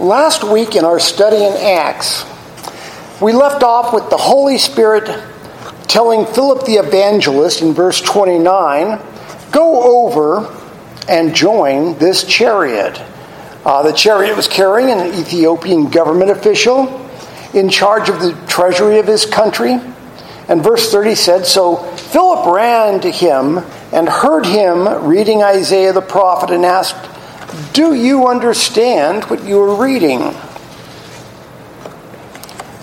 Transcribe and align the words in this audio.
Last 0.00 0.44
week 0.44 0.76
in 0.76 0.86
our 0.86 0.98
study 0.98 1.44
in 1.44 1.52
Acts, 1.52 2.24
we 3.20 3.34
left 3.34 3.62
off 3.62 3.92
with 3.92 4.08
the 4.08 4.16
Holy 4.16 4.56
Spirit 4.56 5.04
telling 5.88 6.24
Philip 6.24 6.64
the 6.64 6.76
evangelist 6.76 7.60
in 7.60 7.74
verse 7.74 8.00
29 8.00 8.98
go 9.52 10.06
over 10.06 10.58
and 11.06 11.34
join 11.34 11.98
this 11.98 12.24
chariot. 12.24 12.98
Uh, 13.66 13.82
the 13.82 13.92
chariot 13.92 14.34
was 14.34 14.48
carrying 14.48 14.88
an 14.88 15.20
Ethiopian 15.20 15.90
government 15.90 16.30
official 16.30 17.06
in 17.52 17.68
charge 17.68 18.08
of 18.08 18.20
the 18.20 18.32
treasury 18.48 19.00
of 19.00 19.06
his 19.06 19.26
country. 19.26 19.78
And 20.48 20.62
verse 20.64 20.90
30 20.90 21.14
said 21.14 21.44
So 21.44 21.76
Philip 21.76 22.46
ran 22.46 23.00
to 23.00 23.10
him 23.10 23.58
and 23.92 24.08
heard 24.08 24.46
him 24.46 25.04
reading 25.04 25.42
Isaiah 25.42 25.92
the 25.92 26.00
prophet 26.00 26.48
and 26.48 26.64
asked, 26.64 26.96
Do 27.72 27.94
you 27.94 28.28
understand 28.28 29.24
what 29.24 29.44
you 29.44 29.60
are 29.60 29.74
reading? 29.74 30.20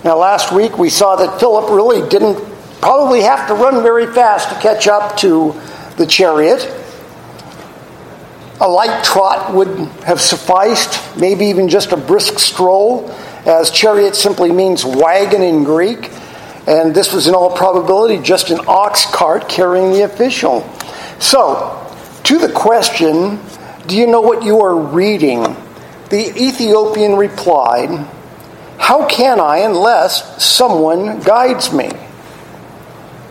Now, 0.04 0.18
last 0.18 0.52
week 0.52 0.78
we 0.78 0.90
saw 0.90 1.16
that 1.18 1.40
Philip 1.40 1.70
really 1.70 2.08
didn't 2.10 2.44
probably 2.82 3.22
have 3.22 3.48
to 3.48 3.54
run 3.54 3.82
very 3.84 4.08
fast 4.08 4.50
to 4.50 4.56
catch 4.60 4.88
up 4.88 5.18
to 5.18 5.54
the 5.98 6.06
chariot. 6.06 6.74
A 8.60 8.68
light 8.68 9.04
trot 9.04 9.54
would 9.54 9.68
have 10.04 10.20
sufficed, 10.20 11.18
maybe 11.18 11.46
even 11.46 11.70
just 11.70 11.92
a 11.92 11.98
brisk 11.98 12.40
stroll, 12.40 13.12
as 13.46 13.72
chariot 13.72 14.16
simply 14.16 14.52
means 14.52 14.84
wagon 14.84 15.42
in 15.42 15.64
Greek. 15.64 16.12
And 16.68 16.94
this 16.94 17.14
was 17.14 17.28
in 17.28 17.36
all 17.36 17.56
probability 17.56 18.22
just 18.22 18.50
an 18.50 18.60
ox 18.68 19.06
cart 19.06 19.48
carrying 19.48 19.92
the 19.92 20.02
official. 20.02 20.62
So, 21.20 21.84
to 22.24 22.38
the 22.38 22.52
question, 22.52 23.40
do 23.88 23.96
you 23.96 24.06
know 24.06 24.22
what 24.22 24.44
you 24.44 24.62
are 24.62 24.76
reading? 24.76 25.44
The 26.10 26.34
Ethiopian 26.38 27.16
replied, 27.16 27.90
How 28.78 29.08
can 29.08 29.40
I 29.40 29.60
unless 29.60 30.44
someone 30.44 31.22
guides 31.22 31.74
me? 31.74 31.92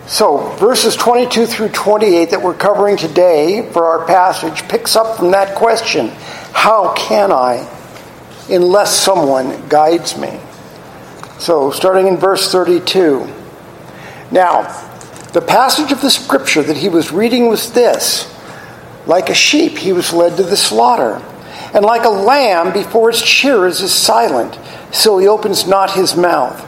So, 0.07 0.39
verses 0.57 0.95
22 0.97 1.47
through 1.47 1.71
28 1.71 2.31
that 2.31 2.43
we're 2.43 2.55
covering 2.55 2.97
today 2.97 3.69
for 3.73 3.87
our 3.87 4.07
passage 4.07 4.69
picks 4.69 4.95
up 4.97 5.19
from 5.19 5.33
that 5.33 5.57
question 5.57 6.09
How 6.53 6.95
can 6.95 7.33
I 7.33 7.69
unless 8.49 8.95
someone 8.95 9.69
guides 9.69 10.17
me? 10.17 10.39
So, 11.39 11.71
starting 11.71 12.07
in 12.07 12.17
verse 12.17 12.51
32. 12.51 13.31
Now, 14.31 14.63
the 15.33 15.43
passage 15.43 15.93
of 15.93 16.01
the 16.01 16.11
scripture 16.11 16.63
that 16.63 16.77
he 16.77 16.89
was 16.89 17.13
reading 17.13 17.49
was 17.49 17.73
this 17.73 18.33
Like 19.07 19.31
a 19.31 19.35
sheep, 19.35 19.79
he 19.79 19.93
was 19.93 20.13
led 20.13 20.37
to 20.37 20.43
the 20.43 20.57
slaughter, 20.57 21.23
and 21.73 21.85
like 21.85 22.05
a 22.05 22.11
lamb 22.11 22.73
before 22.73 23.11
its 23.11 23.23
shearers 23.25 23.81
is 23.81 23.95
silent, 23.95 24.59
so 24.93 25.19
he 25.19 25.29
opens 25.29 25.67
not 25.67 25.93
his 25.93 26.17
mouth. 26.17 26.63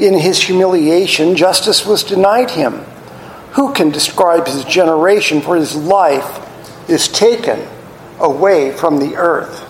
In 0.00 0.18
his 0.18 0.42
humiliation, 0.42 1.36
justice 1.36 1.84
was 1.84 2.04
denied 2.04 2.50
him. 2.50 2.84
Who 3.52 3.72
can 3.72 3.90
describe 3.90 4.46
his 4.46 4.64
generation? 4.64 5.40
For 5.40 5.56
his 5.56 5.74
life 5.74 6.88
is 6.88 7.08
taken 7.08 7.66
away 8.20 8.72
from 8.72 8.98
the 8.98 9.16
earth. 9.16 9.64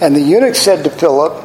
And 0.00 0.14
the 0.14 0.20
eunuch 0.20 0.56
said 0.56 0.84
to 0.84 0.90
Philip, 0.90 1.44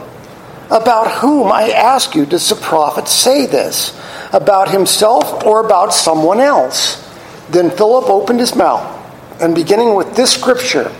About 0.71 1.11
whom, 1.19 1.51
I 1.51 1.69
ask 1.69 2.15
you, 2.15 2.25
does 2.25 2.49
the 2.49 2.55
prophet 2.55 3.07
say 3.07 3.45
this? 3.45 3.97
About 4.33 4.69
himself 4.71 5.45
or 5.45 5.63
about 5.63 5.93
someone 5.93 6.39
else? 6.39 7.08
Then 7.49 7.71
Philip 7.71 8.09
opened 8.09 8.39
his 8.39 8.55
mouth, 8.55 8.95
and 9.41 9.55
beginning 9.55 9.95
with 9.95 10.15
this 10.15 10.31
scripture, 10.31 10.91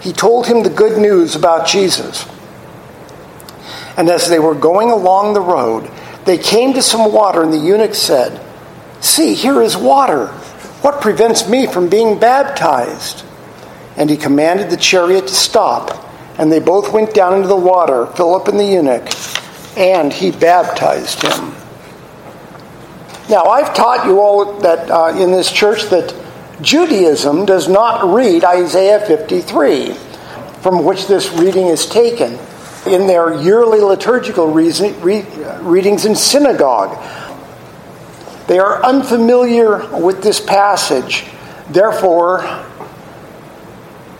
he 0.00 0.12
told 0.12 0.46
him 0.46 0.62
the 0.62 0.70
good 0.70 1.00
news 1.00 1.34
about 1.34 1.66
Jesus. 1.66 2.26
And 3.96 4.10
as 4.10 4.28
they 4.28 4.38
were 4.38 4.54
going 4.54 4.90
along 4.90 5.32
the 5.32 5.40
road, 5.40 5.90
they 6.26 6.36
came 6.36 6.74
to 6.74 6.82
some 6.82 7.12
water, 7.12 7.42
and 7.42 7.52
the 7.52 7.58
eunuch 7.58 7.94
said, 7.94 8.40
See, 9.00 9.34
here 9.34 9.62
is 9.62 9.76
water. 9.76 10.26
What 10.82 11.00
prevents 11.00 11.48
me 11.48 11.66
from 11.66 11.88
being 11.88 12.18
baptized? 12.18 13.24
And 13.96 14.10
he 14.10 14.16
commanded 14.16 14.68
the 14.68 14.76
chariot 14.76 15.28
to 15.28 15.34
stop, 15.34 16.04
and 16.38 16.52
they 16.52 16.60
both 16.60 16.92
went 16.92 17.14
down 17.14 17.34
into 17.34 17.48
the 17.48 17.56
water, 17.56 18.06
Philip 18.06 18.48
and 18.48 18.60
the 18.60 18.64
eunuch, 18.64 19.08
and 19.78 20.12
he 20.12 20.30
baptized 20.30 21.22
him. 21.22 21.54
Now, 23.28 23.44
I've 23.44 23.74
taught 23.74 24.06
you 24.06 24.20
all 24.20 24.60
that 24.60 24.88
uh, 24.88 25.18
in 25.18 25.32
this 25.32 25.50
church 25.50 25.84
that 25.86 26.14
Judaism 26.60 27.44
does 27.44 27.68
not 27.68 28.14
read 28.14 28.44
Isaiah 28.44 29.04
53, 29.04 29.94
from 30.62 30.84
which 30.84 31.08
this 31.08 31.32
reading 31.32 31.66
is 31.66 31.86
taken 31.86 32.38
in 32.86 33.08
their 33.08 33.42
yearly 33.42 33.80
liturgical 33.80 34.52
reason, 34.52 35.00
re, 35.00 35.22
readings 35.60 36.04
in 36.04 36.14
synagogue. 36.14 36.96
They 38.46 38.60
are 38.60 38.84
unfamiliar 38.84 39.84
with 39.98 40.22
this 40.22 40.40
passage. 40.40 41.24
Therefore, 41.68 42.44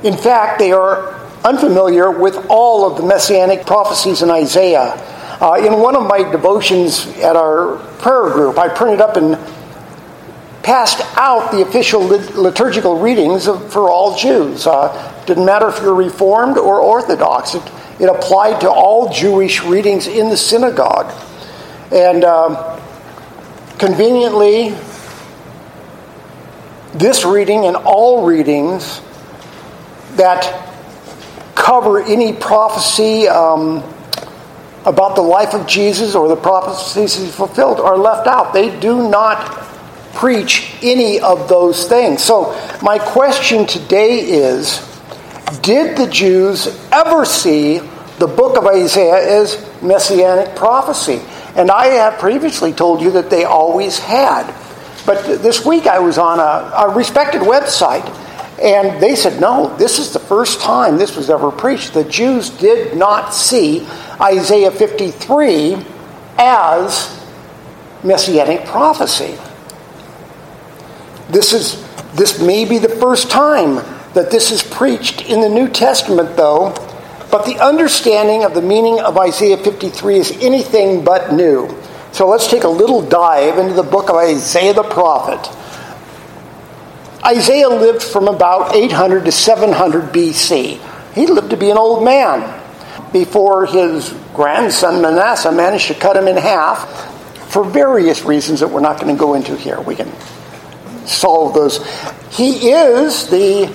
in 0.03 0.17
fact, 0.17 0.59
they 0.59 0.73
are 0.73 1.15
unfamiliar 1.45 2.11
with 2.11 2.45
all 2.49 2.91
of 2.91 2.97
the 2.97 3.07
messianic 3.07 3.67
prophecies 3.67 4.23
in 4.23 4.31
Isaiah. 4.31 5.01
Uh, 5.41 5.55
in 5.55 5.79
one 5.81 5.95
of 5.95 6.07
my 6.07 6.23
devotions 6.31 7.07
at 7.19 7.37
our 7.37 7.77
prayer 7.99 8.31
group, 8.31 8.59
I 8.59 8.69
printed 8.69 9.03
up 9.03 9.17
and 9.17 9.37
passed 10.63 11.01
out 11.17 11.53
the 11.53 11.61
official 11.61 12.01
liturgical 12.01 12.99
readings 12.99 13.47
of, 13.47 13.71
for 13.71 13.91
all 13.91 14.17
Jews. 14.17 14.67
Uh, 14.67 15.25
didn't 15.27 15.45
matter 15.45 15.69
if 15.69 15.81
you're 15.83 15.95
Reformed 15.95 16.57
or 16.57 16.81
Orthodox. 16.81 17.55
It, 17.55 17.63
it 18.01 18.07
applied 18.07 18.63
to 18.63 18.71
all 18.71 19.13
Jewish 19.13 19.63
readings 19.63 20.07
in 20.07 20.31
the 20.31 20.37
synagogue. 20.39 21.13
And 21.93 22.25
um, 22.25 22.81
conveniently, 23.79 24.71
this 26.95 27.27
reading 27.27 27.67
and 27.67 27.77
all 27.77 28.25
readings 28.25 29.03
that 30.15 30.73
cover 31.55 32.03
any 32.03 32.33
prophecy 32.33 33.29
um, 33.29 33.83
about 34.87 35.17
the 35.17 35.23
life 35.23 35.53
of 35.53 35.67
Jesus 35.67 36.15
or 36.15 36.29
the 36.29 36.37
prophecies 36.37 37.17
he 37.17 37.27
fulfilled 37.27 37.81
are 37.81 37.99
left 37.99 38.27
out. 38.27 38.55
They 38.55 38.79
do 38.79 39.09
not 39.09 39.65
preach 40.15 40.73
any 40.83 41.21
of 41.21 41.49
those 41.49 41.89
things. 41.89 42.23
So, 42.23 42.53
my 42.83 42.99
question 42.99 43.67
today 43.67 44.21
is 44.21 44.81
did 45.61 45.97
the 45.97 46.09
Jews 46.09 46.67
ever 46.91 47.25
see 47.25 47.79
the 48.19 48.27
book 48.27 48.57
of 48.57 48.67
Isaiah 48.67 49.43
as 49.43 49.61
messianic 49.83 50.57
prophecy? 50.57 51.21
And 51.57 51.71
I 51.71 51.87
have 51.87 52.19
previously 52.19 52.73
told 52.73 53.01
you 53.01 53.11
that 53.13 53.29
they 53.29 53.45
always 53.45 53.99
had. 53.99 54.55
But 55.05 55.43
this 55.43 55.65
week 55.65 55.87
I 55.87 55.99
was 55.99 56.19
on 56.19 56.39
a, 56.39 56.43
a 56.43 56.95
respected 56.95 57.43
website, 57.43 58.05
and 58.61 59.01
they 59.01 59.15
said, 59.15 59.41
no, 59.41 59.75
this 59.77 59.99
is 59.99 60.13
the 60.13 60.19
first 60.19 60.61
time 60.61 60.97
this 60.97 61.17
was 61.17 61.31
ever 61.31 61.51
preached. 61.51 61.95
The 61.95 62.05
Jews 62.05 62.51
did 62.51 62.97
not 62.97 63.35
see 63.35 63.87
Isaiah 64.21 64.71
53 64.71 65.85
as 66.39 67.23
messianic 68.03 68.65
prophecy. 68.67 69.37
This 71.29 71.53
is 71.53 71.85
this 72.15 72.41
may 72.41 72.65
be 72.65 72.79
the 72.79 72.89
first 72.89 73.31
time 73.31 73.77
that 74.15 74.31
this 74.31 74.51
is 74.51 74.63
preached 74.63 75.29
in 75.29 75.43
the 75.43 75.51
New 75.51 75.69
Testament, 75.69 76.35
though, 76.35 76.71
but 77.31 77.45
the 77.45 77.59
understanding 77.63 78.43
of 78.43 78.55
the 78.55 78.63
meaning 78.63 78.99
of 79.01 79.19
Isaiah 79.19 79.59
53 79.59 80.17
is 80.17 80.31
anything 80.41 81.05
but 81.05 81.35
new. 81.35 81.69
So 82.13 82.27
let's 82.27 82.47
take 82.47 82.65
a 82.65 82.69
little 82.69 83.03
dive 83.03 83.59
into 83.59 83.75
the 83.75 83.83
book 83.83 84.09
of 84.09 84.17
Isaiah 84.17 84.73
the 84.73 84.83
prophet. 84.83 85.55
Isaiah 87.27 87.69
lived 87.69 88.03
from 88.03 88.29
about 88.29 88.75
800 88.75 89.27
to 89.27 89.33
700 89.33 90.15
BC. 90.15 90.81
He 91.15 91.27
lived 91.27 91.51
to 91.51 91.57
be 91.59 91.71
an 91.71 91.77
old 91.77 92.03
man 92.03 92.66
before 93.13 93.67
his 93.67 94.15
grandson 94.35 95.01
Manasseh 95.03 95.53
managed 95.53 95.89
to 95.89 95.95
cut 95.95 96.17
him 96.17 96.29
in 96.29 96.37
half 96.37 97.13
for 97.51 97.65
various 97.65 98.25
reasons 98.25 98.61
that 98.61 98.69
we're 98.69 98.81
not 98.81 99.01
going 99.01 99.15
to 99.15 99.19
go 99.19 99.35
into 99.35 99.57
here. 99.57 99.81
We 99.81 99.97
can 99.97 100.13
solve 101.07 101.55
those. 101.55 101.79
He 102.31 102.71
is 102.71 103.29
the 103.29 103.67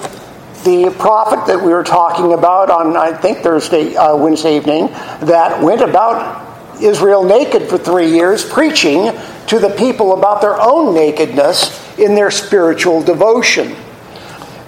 the 0.64 0.94
prophet 1.00 1.48
that 1.48 1.64
we 1.64 1.72
were 1.72 1.84
talking 1.84 2.34
about 2.34 2.70
on, 2.70 2.96
I 2.96 3.14
think, 3.14 3.40
Thursday, 3.40 3.96
uh, 3.96 4.16
Wednesday 4.16 4.58
evening, 4.58 4.90
that 5.22 5.60
went 5.62 5.82
about 5.82 6.48
Israel 6.82 7.24
naked 7.24 7.68
for 7.68 7.80
three 7.80 8.12
years, 8.12 8.46
preaching 8.46 9.12
to 9.48 9.60
the 9.60 9.70
people 9.72 10.14
about 10.14 10.42
their 10.42 10.60
own 10.62 10.94
nakedness 10.94 11.98
in 11.98 12.16
their 12.16 12.30
spiritual 12.30 13.02
devotion. 13.02 13.76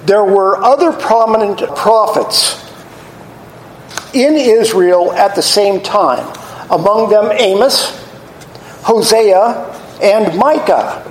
There 0.06 0.24
were 0.24 0.58
other 0.64 0.92
prominent 0.92 1.60
prophets 1.76 2.63
in 4.14 4.36
Israel 4.36 5.12
at 5.14 5.36
the 5.36 5.42
same 5.42 5.82
time, 5.82 6.26
among 6.70 7.10
them 7.10 7.32
Amos, 7.32 8.00
Hosea, 8.84 9.80
and 10.02 10.38
Micah. 10.38 11.10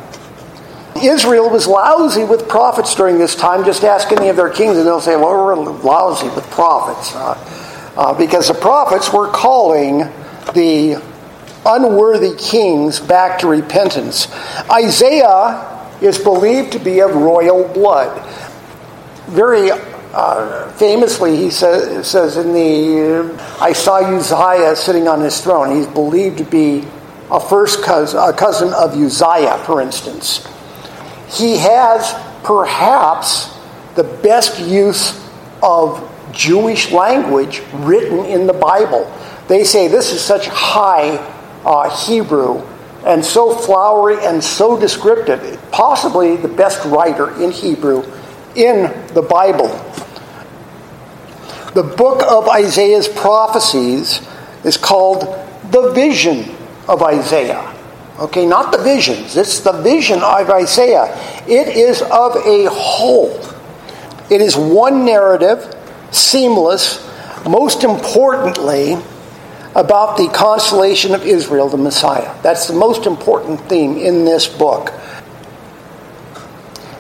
Israel 1.03 1.51
was 1.51 1.67
lousy 1.67 2.25
with 2.25 2.49
prophets 2.49 2.95
during 2.95 3.19
this 3.19 3.35
time. 3.35 3.65
Just 3.65 3.83
ask 3.83 4.13
any 4.13 4.29
of 4.29 4.37
their 4.37 4.51
kings, 4.51 4.77
and 4.77 4.87
they'll 4.87 5.01
say, 5.01 5.17
Well, 5.17 5.31
we're 5.31 5.55
lousy 5.55 6.29
with 6.29 6.49
prophets. 6.51 7.15
Uh, 7.15 7.63
uh, 7.97 8.15
because 8.15 8.49
the 8.49 8.55
prophets 8.55 9.13
were 9.13 9.29
calling 9.29 9.99
the 10.55 11.03
unworthy 11.67 12.35
kings 12.37 13.01
back 13.01 13.39
to 13.41 13.47
repentance. 13.47 14.29
Isaiah 14.71 15.69
is 16.01 16.19
believed 16.19 16.73
to 16.73 16.79
be 16.79 17.01
of 17.01 17.15
royal 17.15 17.69
blood. 17.69 18.21
Very 19.29 19.71
uh, 20.13 20.71
famously, 20.73 21.37
he 21.37 21.51
says, 21.51 22.07
says 22.07 22.37
in 22.37 22.53
the 22.53 23.43
I 23.61 23.73
saw 23.73 23.97
Uzziah 23.97 24.77
sitting 24.77 25.09
on 25.09 25.21
his 25.21 25.41
throne. 25.41 25.75
He's 25.75 25.87
believed 25.87 26.39
to 26.39 26.45
be 26.45 26.85
a 27.31 27.41
first 27.41 27.83
cousin, 27.83 28.21
a 28.21 28.33
cousin 28.33 28.75
of 28.75 28.95
Uzziah, 28.95 29.63
for 29.65 29.81
instance. 29.81 30.47
He 31.31 31.57
has 31.57 32.13
perhaps 32.45 33.57
the 33.95 34.05
best 34.05 34.61
use 34.61 35.19
of 35.63 36.09
Jewish 36.33 36.93
language 36.93 37.63
written 37.73 38.27
in 38.27 38.47
the 38.47 38.53
Bible. 38.53 39.11
They 39.49 39.65
say 39.65 39.89
this 39.89 40.13
is 40.13 40.21
such 40.21 40.47
high 40.49 41.17
uh, 41.65 41.89
Hebrew 42.05 42.63
and 43.07 43.25
so 43.25 43.55
flowery 43.55 44.17
and 44.21 44.43
so 44.43 44.79
descriptive, 44.79 45.61
possibly 45.71 46.37
the 46.37 46.49
best 46.49 46.85
writer 46.85 47.31
in 47.43 47.51
Hebrew 47.51 48.03
in 48.55 48.83
the 49.15 49.23
Bible. 49.23 49.69
The 51.75 51.83
book 51.83 52.23
of 52.23 52.49
Isaiah's 52.49 53.09
prophecies 53.09 54.21
is 54.65 54.77
called 54.77 55.23
the 55.71 55.93
vision 55.93 56.55
of 56.89 57.03
Isaiah. 57.03 57.75
Okay, 58.19 58.47
not 58.47 58.73
the 58.73 58.83
visions, 58.83 59.37
it's 59.37 59.61
the 59.61 59.73
vision 59.73 60.23
of 60.23 60.51
Isaiah. 60.51 61.07
It 61.49 61.69
is 61.69 62.03
of 62.03 62.37
a 62.37 62.69
whole. 62.71 63.41
It 64.31 64.41
is 64.41 64.57
one 64.57 65.05
narrative, 65.05 65.75
seamless, 66.11 67.09
most 67.47 67.85
importantly, 67.85 68.97
about 69.75 70.19
the 70.19 70.29
consolation 70.29 71.15
of 71.15 71.25
Israel, 71.25 71.69
the 71.69 71.79
Messiah. 71.79 72.41
That's 72.43 72.67
the 72.67 72.75
most 72.75 73.07
important 73.07 73.61
theme 73.69 73.97
in 73.97 74.27
this 74.27 74.47
book. 74.47 74.93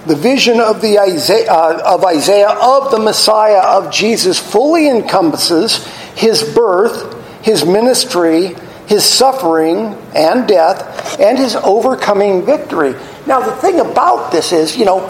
The 0.07 0.17
vision 0.17 0.61
of, 0.61 0.81
the 0.81 0.99
Isaiah, 0.99 1.51
uh, 1.51 1.83
of 1.87 2.05
Isaiah 2.05 2.51
of 2.51 2.91
the 2.91 2.99
Messiah 2.99 3.61
of 3.61 3.93
Jesus 3.93 4.39
fully 4.39 4.89
encompasses 4.89 5.87
his 6.17 6.43
birth, 6.43 7.15
his 7.45 7.65
ministry, 7.65 8.57
his 8.87 9.05
suffering 9.05 9.95
and 10.15 10.49
death, 10.49 11.21
and 11.21 11.39
his 11.39 11.55
overcoming 11.55 12.45
victory. 12.45 12.95
Now, 13.27 13.41
the 13.41 13.53
thing 13.57 13.79
about 13.79 14.33
this 14.33 14.53
is, 14.53 14.77
you 14.77 14.85
know, 14.85 15.09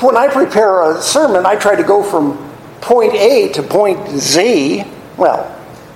when 0.00 0.16
I 0.16 0.26
prepare 0.26 0.90
a 0.90 1.00
sermon, 1.00 1.46
I 1.46 1.54
try 1.54 1.76
to 1.76 1.84
go 1.84 2.02
from 2.02 2.36
point 2.80 3.14
A 3.14 3.52
to 3.52 3.62
point 3.62 4.08
Z. 4.18 4.84
Well, 5.16 5.46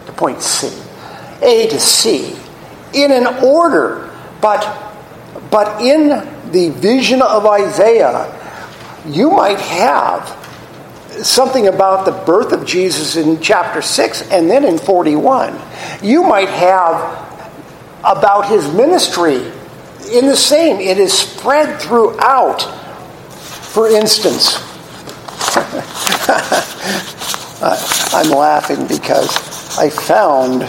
to 0.06 0.12
point 0.12 0.42
C. 0.42 0.70
A 1.42 1.68
to 1.68 1.80
C 1.80 2.36
in 2.94 3.10
an 3.10 3.26
order, 3.44 4.10
but, 4.40 4.64
but 5.50 5.82
in 5.82 6.35
the 6.52 6.70
vision 6.70 7.22
of 7.22 7.46
Isaiah, 7.46 8.32
you 9.06 9.30
might 9.30 9.60
have 9.60 10.44
something 11.24 11.68
about 11.68 12.04
the 12.04 12.12
birth 12.12 12.52
of 12.52 12.66
Jesus 12.66 13.16
in 13.16 13.40
chapter 13.40 13.80
6 13.80 14.30
and 14.30 14.50
then 14.50 14.64
in 14.64 14.78
41. 14.78 15.58
You 16.02 16.22
might 16.22 16.48
have 16.48 17.24
about 18.04 18.48
his 18.48 18.68
ministry 18.72 19.36
in 20.12 20.26
the 20.26 20.36
same. 20.36 20.80
It 20.80 20.98
is 20.98 21.16
spread 21.16 21.80
throughout. 21.80 22.62
For 23.32 23.88
instance, 23.88 24.56
I'm 28.12 28.30
laughing 28.30 28.86
because 28.86 29.78
I 29.78 29.90
found 29.90 30.62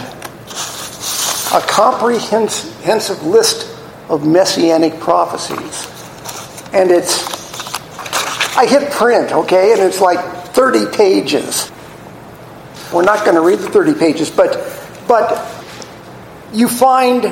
a 1.54 1.66
comprehensive 1.66 3.24
list 3.24 3.77
of 4.10 4.26
messianic 4.26 5.00
prophecies. 5.00 5.92
And 6.74 6.92
it's, 6.92 7.26
I 8.58 8.66
hit 8.68 8.92
print, 8.92 9.32
okay, 9.32 9.74
and 9.74 9.82
it's 9.82 10.02
like 10.02 10.20
30 10.54 10.96
pages. 10.96 11.72
We're 12.94 13.04
not 13.04 13.26
going 13.26 13.36
to 13.36 13.42
read 13.42 13.60
the 13.60 13.70
30 13.70 13.94
pages, 13.96 14.32
but, 14.32 14.58
but 15.08 15.38
you 16.54 16.68
find 16.68 17.24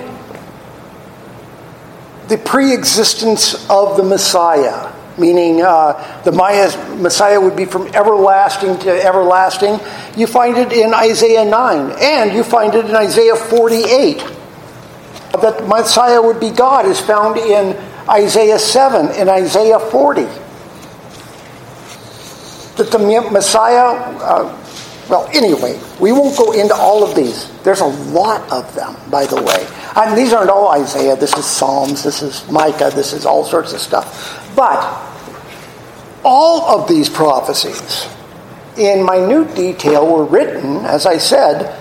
the 2.27 2.37
pre 2.37 2.73
existence 2.73 3.69
of 3.69 3.97
the 3.97 4.03
Messiah 4.03 4.93
meaning 5.17 5.61
uh, 5.61 6.21
the 6.23 6.31
Messiah 6.31 7.39
would 7.39 7.55
be 7.55 7.65
from 7.65 7.87
everlasting 7.95 8.77
to 8.79 8.89
everlasting. 8.89 9.79
You 10.17 10.27
find 10.27 10.57
it 10.57 10.71
in 10.71 10.93
Isaiah 10.93 11.45
9, 11.45 11.95
and 11.99 12.33
you 12.33 12.43
find 12.43 12.73
it 12.75 12.85
in 12.85 12.95
Isaiah 12.95 13.35
48. 13.35 14.34
That 15.37 15.67
Messiah 15.67 16.21
would 16.21 16.39
be 16.39 16.49
God 16.49 16.85
is 16.85 16.99
found 16.99 17.37
in 17.37 17.75
Isaiah 18.09 18.59
7 18.59 19.07
and 19.19 19.29
Isaiah 19.29 19.79
40. 19.79 20.21
That 22.75 22.91
the 22.91 22.99
Messiah, 23.31 23.97
uh, 24.21 24.61
well, 25.09 25.29
anyway, 25.33 25.79
we 25.99 26.11
won't 26.11 26.37
go 26.37 26.51
into 26.51 26.75
all 26.75 27.03
of 27.03 27.15
these. 27.15 27.49
There's 27.63 27.81
a 27.81 27.85
lot 27.85 28.51
of 28.51 28.73
them, 28.75 28.95
by 29.09 29.25
the 29.25 29.41
way. 29.41 29.67
And 29.95 30.17
these 30.17 30.33
aren't 30.33 30.49
all 30.49 30.69
Isaiah. 30.69 31.15
This 31.15 31.33
is 31.37 31.45
Psalms. 31.45 32.03
This 32.03 32.21
is 32.21 32.49
Micah. 32.51 32.91
This 32.93 33.13
is 33.13 33.25
all 33.25 33.45
sorts 33.45 33.73
of 33.73 33.79
stuff. 33.79 34.53
But 34.55 34.83
all 36.23 36.81
of 36.81 36.89
these 36.89 37.07
prophecies 37.07 38.07
in 38.77 39.05
minute 39.05 39.55
detail 39.55 40.05
were 40.11 40.25
written, 40.25 40.77
as 40.85 41.05
I 41.05 41.17
said, 41.17 41.73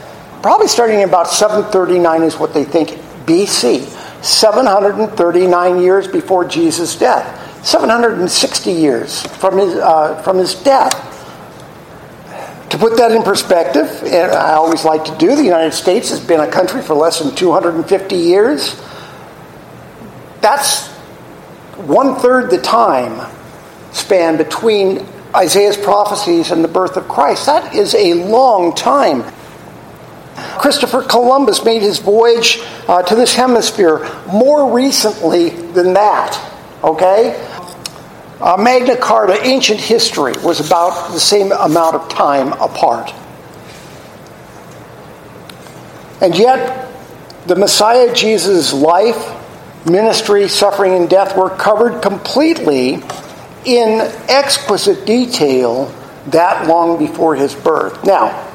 probably 0.43 0.69
starting 0.69 1.03
about 1.03 1.29
739 1.29 2.23
is 2.23 2.39
what 2.39 2.55
they 2.55 2.65
think 2.65 2.99
BC. 3.27 3.87
739 4.25 5.83
years 5.83 6.09
before 6.09 6.45
Jesus' 6.45 6.97
death. 6.97 7.65
760 7.65 8.73
years 8.73 9.27
from 9.39 9.59
his, 9.59 9.75
uh, 9.75 10.21
from 10.23 10.39
his 10.39 10.55
death. 10.55 11.11
To 12.71 12.79
put 12.79 12.97
that 12.97 13.13
in 13.13 13.23
perspective, 13.23 13.87
and 14.05 14.33
I 14.33 14.55
always 14.55 14.85
like 14.85 15.05
to 15.05 15.17
do, 15.17 15.37
the 15.37 15.45
United 15.45 15.73
States 15.73 16.11
has 16.11 16.21
been 16.21 16.41
a 16.41 16.51
country 16.51 16.83
for 16.83 16.95
less 16.95 17.21
than 17.21 17.35
250 17.35 18.17
years. 18.17 18.83
That's 20.41 20.89
one 21.77 22.17
third 22.17 22.51
the 22.51 22.61
time 22.61 23.31
span 23.93 24.37
between 24.37 25.07
Isaiah's 25.35 25.77
prophecies 25.77 26.51
and 26.51 26.63
the 26.63 26.69
birth 26.69 26.97
of 26.97 27.09
Christ. 27.09 27.47
That 27.47 27.75
is 27.75 27.95
a 27.95 28.15
long 28.15 28.75
time. 28.75 29.25
Christopher 30.65 31.03
Columbus 31.03 31.63
made 31.63 31.83
his 31.83 31.99
voyage 31.99 32.59
uh, 32.89 33.03
to 33.03 33.15
this 33.15 33.35
hemisphere 33.35 34.11
more 34.27 34.75
recently 34.75 35.51
than 35.51 35.93
that. 35.93 36.41
Okay? 36.83 37.37
Uh, 38.41 38.57
Magna 38.57 38.97
Carta, 38.97 39.39
ancient 39.47 39.79
history, 39.79 40.33
was 40.43 40.67
about 40.67 41.13
the 41.13 41.21
same 41.21 41.53
amount 41.53 41.97
of 41.97 42.09
time 42.09 42.55
apart. 42.55 43.13
And 46.23 46.35
yet, 46.35 46.91
the 47.47 47.57
Messiah 47.57 48.15
Jesus' 48.15 48.73
life, 48.73 49.37
ministry, 49.85 50.49
suffering, 50.49 50.95
and 50.95 51.11
death 51.11 51.37
were 51.37 51.51
covered 51.51 52.01
completely 52.01 53.03
in 53.67 54.01
exquisite 54.31 55.05
detail 55.05 55.95
that 56.29 56.67
long 56.67 56.99
before 56.99 57.35
his 57.35 57.55
birth. 57.55 58.03
Now, 58.07 58.53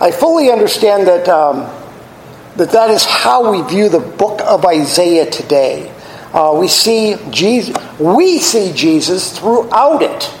I 0.00 0.10
fully 0.10 0.50
understand 0.50 1.06
that, 1.08 1.28
um, 1.28 1.70
that 2.56 2.70
that 2.70 2.88
is 2.88 3.04
how 3.04 3.52
we 3.52 3.60
view 3.68 3.90
the 3.90 4.00
book 4.00 4.40
of 4.40 4.64
Isaiah 4.64 5.30
today. 5.30 5.92
Uh, 6.32 6.56
we 6.58 6.68
see 6.68 7.16
Jesus, 7.30 7.76
we 7.98 8.38
see 8.38 8.72
Jesus 8.72 9.38
throughout 9.38 10.02
it, 10.02 10.34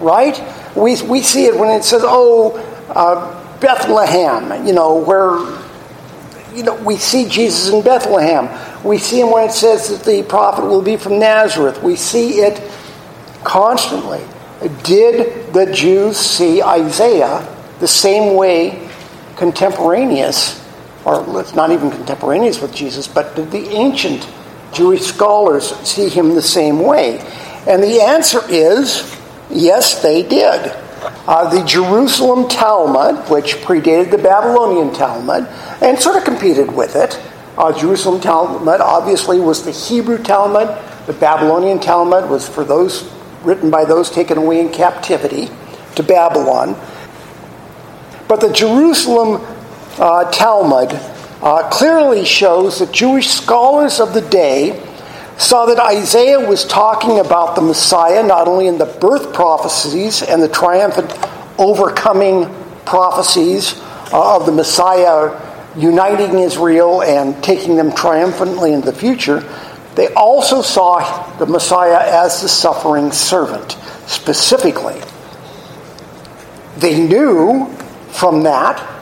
right? 0.00 0.38
We, 0.76 1.00
we 1.02 1.22
see 1.22 1.46
it 1.46 1.58
when 1.58 1.70
it 1.70 1.82
says, 1.82 2.02
"Oh, 2.04 2.58
uh, 2.90 3.58
Bethlehem," 3.60 4.66
you 4.66 4.74
know, 4.74 4.96
where 4.96 5.38
you 6.54 6.62
know 6.64 6.74
we 6.82 6.96
see 6.96 7.26
Jesus 7.26 7.72
in 7.72 7.82
Bethlehem. 7.82 8.50
We 8.84 8.98
see 8.98 9.20
him 9.20 9.30
when 9.30 9.48
it 9.48 9.52
says 9.52 9.88
that 9.88 10.04
the 10.04 10.24
prophet 10.24 10.66
will 10.66 10.82
be 10.82 10.96
from 10.96 11.18
Nazareth. 11.18 11.82
We 11.82 11.96
see 11.96 12.40
it 12.40 12.60
constantly. 13.44 14.20
Did 14.82 15.54
the 15.54 15.72
Jews 15.72 16.18
see 16.18 16.62
Isaiah 16.62 17.46
the 17.78 17.88
same 17.88 18.34
way 18.34 18.85
contemporaneous, 19.36 20.64
or 21.04 21.40
it's 21.40 21.54
not 21.54 21.70
even 21.70 21.90
contemporaneous 21.90 22.60
with 22.60 22.74
Jesus, 22.74 23.06
but 23.06 23.36
did 23.36 23.50
the 23.50 23.68
ancient 23.68 24.28
Jewish 24.72 25.02
scholars 25.02 25.76
see 25.86 26.08
him 26.08 26.34
the 26.34 26.42
same 26.42 26.80
way? 26.80 27.18
And 27.66 27.82
the 27.82 28.00
answer 28.00 28.40
is 28.48 29.16
yes, 29.50 30.02
they 30.02 30.22
did. 30.22 30.72
Uh, 31.28 31.48
the 31.50 31.64
Jerusalem 31.64 32.48
Talmud, 32.48 33.28
which 33.30 33.56
predated 33.56 34.10
the 34.10 34.18
Babylonian 34.18 34.92
Talmud 34.92 35.46
and 35.80 35.98
sort 35.98 36.16
of 36.16 36.24
competed 36.24 36.74
with 36.74 36.96
it, 36.96 37.20
uh, 37.58 37.72
Jerusalem 37.78 38.20
Talmud 38.20 38.80
obviously 38.80 39.40
was 39.40 39.64
the 39.64 39.70
Hebrew 39.70 40.18
Talmud. 40.18 40.68
The 41.06 41.12
Babylonian 41.14 41.80
Talmud 41.80 42.28
was 42.28 42.48
for 42.48 42.64
those 42.64 43.10
written 43.42 43.70
by 43.70 43.84
those 43.84 44.10
taken 44.10 44.38
away 44.38 44.60
in 44.60 44.70
captivity 44.70 45.48
to 45.94 46.02
Babylon. 46.02 46.74
But 48.28 48.40
the 48.40 48.52
Jerusalem 48.52 49.44
uh, 49.98 50.30
Talmud 50.30 50.90
uh, 51.42 51.68
clearly 51.70 52.24
shows 52.24 52.80
that 52.80 52.92
Jewish 52.92 53.28
scholars 53.28 54.00
of 54.00 54.14
the 54.14 54.20
day 54.20 54.82
saw 55.38 55.66
that 55.66 55.78
Isaiah 55.78 56.40
was 56.40 56.64
talking 56.64 57.20
about 57.20 57.56
the 57.56 57.62
Messiah 57.62 58.22
not 58.22 58.48
only 58.48 58.66
in 58.66 58.78
the 58.78 58.86
birth 58.86 59.34
prophecies 59.34 60.22
and 60.22 60.42
the 60.42 60.48
triumphant 60.48 61.12
overcoming 61.58 62.52
prophecies 62.84 63.78
uh, 64.12 64.36
of 64.36 64.46
the 64.46 64.52
Messiah 64.52 65.42
uniting 65.76 66.38
Israel 66.38 67.02
and 67.02 67.42
taking 67.44 67.76
them 67.76 67.92
triumphantly 67.92 68.72
into 68.72 68.90
the 68.90 68.96
future, 68.96 69.40
they 69.94 70.12
also 70.14 70.62
saw 70.62 71.36
the 71.38 71.46
Messiah 71.46 72.24
as 72.24 72.42
the 72.42 72.48
suffering 72.48 73.12
servant, 73.12 73.72
specifically. 74.06 75.00
They 76.78 77.00
knew 77.00 77.74
from 78.16 78.42
that 78.44 78.94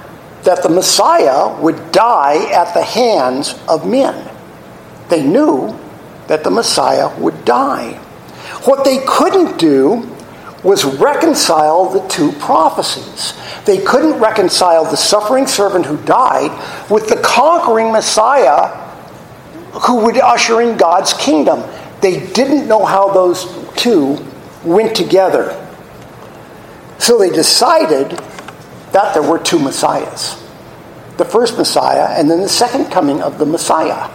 that 0.44 0.62
the 0.62 0.68
Messiah 0.68 1.59
would 1.61 1.92
die 1.92 2.50
at 2.52 2.75
the 2.75 2.83
hands 2.83 3.59
of 3.66 3.87
men. 3.87 4.30
They 5.09 5.23
knew 5.23 5.78
that 6.26 6.44
the 6.44 6.50
Messiah 6.50 7.16
would 7.18 7.44
die. 7.44 7.94
What 8.64 8.85
they 8.85 8.99
couldn't 9.06 9.59
do 9.59 10.11
was 10.62 10.85
reconcile 10.85 11.90
the 11.90 12.06
two 12.09 12.33
prophecies. 12.33 13.35
They 13.64 13.78
couldn't 13.85 14.18
reconcile 14.18 14.85
the 14.85 14.97
suffering 14.97 15.47
servant 15.47 15.87
who 15.87 15.97
died 16.04 16.50
with 16.90 17.09
the 17.09 17.21
conquering 17.23 17.92
Messiah 17.92 18.68
who 19.87 20.04
would 20.04 20.18
usher 20.18 20.61
in 20.61 20.76
God's 20.76 21.12
kingdom. 21.14 21.62
They 22.00 22.26
didn't 22.33 22.68
know 22.68 22.85
how 22.85 23.12
those 23.12 23.47
two 23.76 24.25
went 24.64 24.94
together. 24.94 25.61
So 26.99 27.18
they 27.18 27.30
decided 27.30 28.18
that 28.94 29.12
there 29.12 29.22
were 29.22 29.38
two 29.38 29.58
Messiahs 29.58 30.40
the 31.16 31.24
first 31.24 31.56
Messiah 31.56 32.18
and 32.18 32.30
then 32.30 32.40
the 32.40 32.48
second 32.48 32.90
coming 32.90 33.22
of 33.22 33.38
the 33.38 33.46
Messiah. 33.46 34.10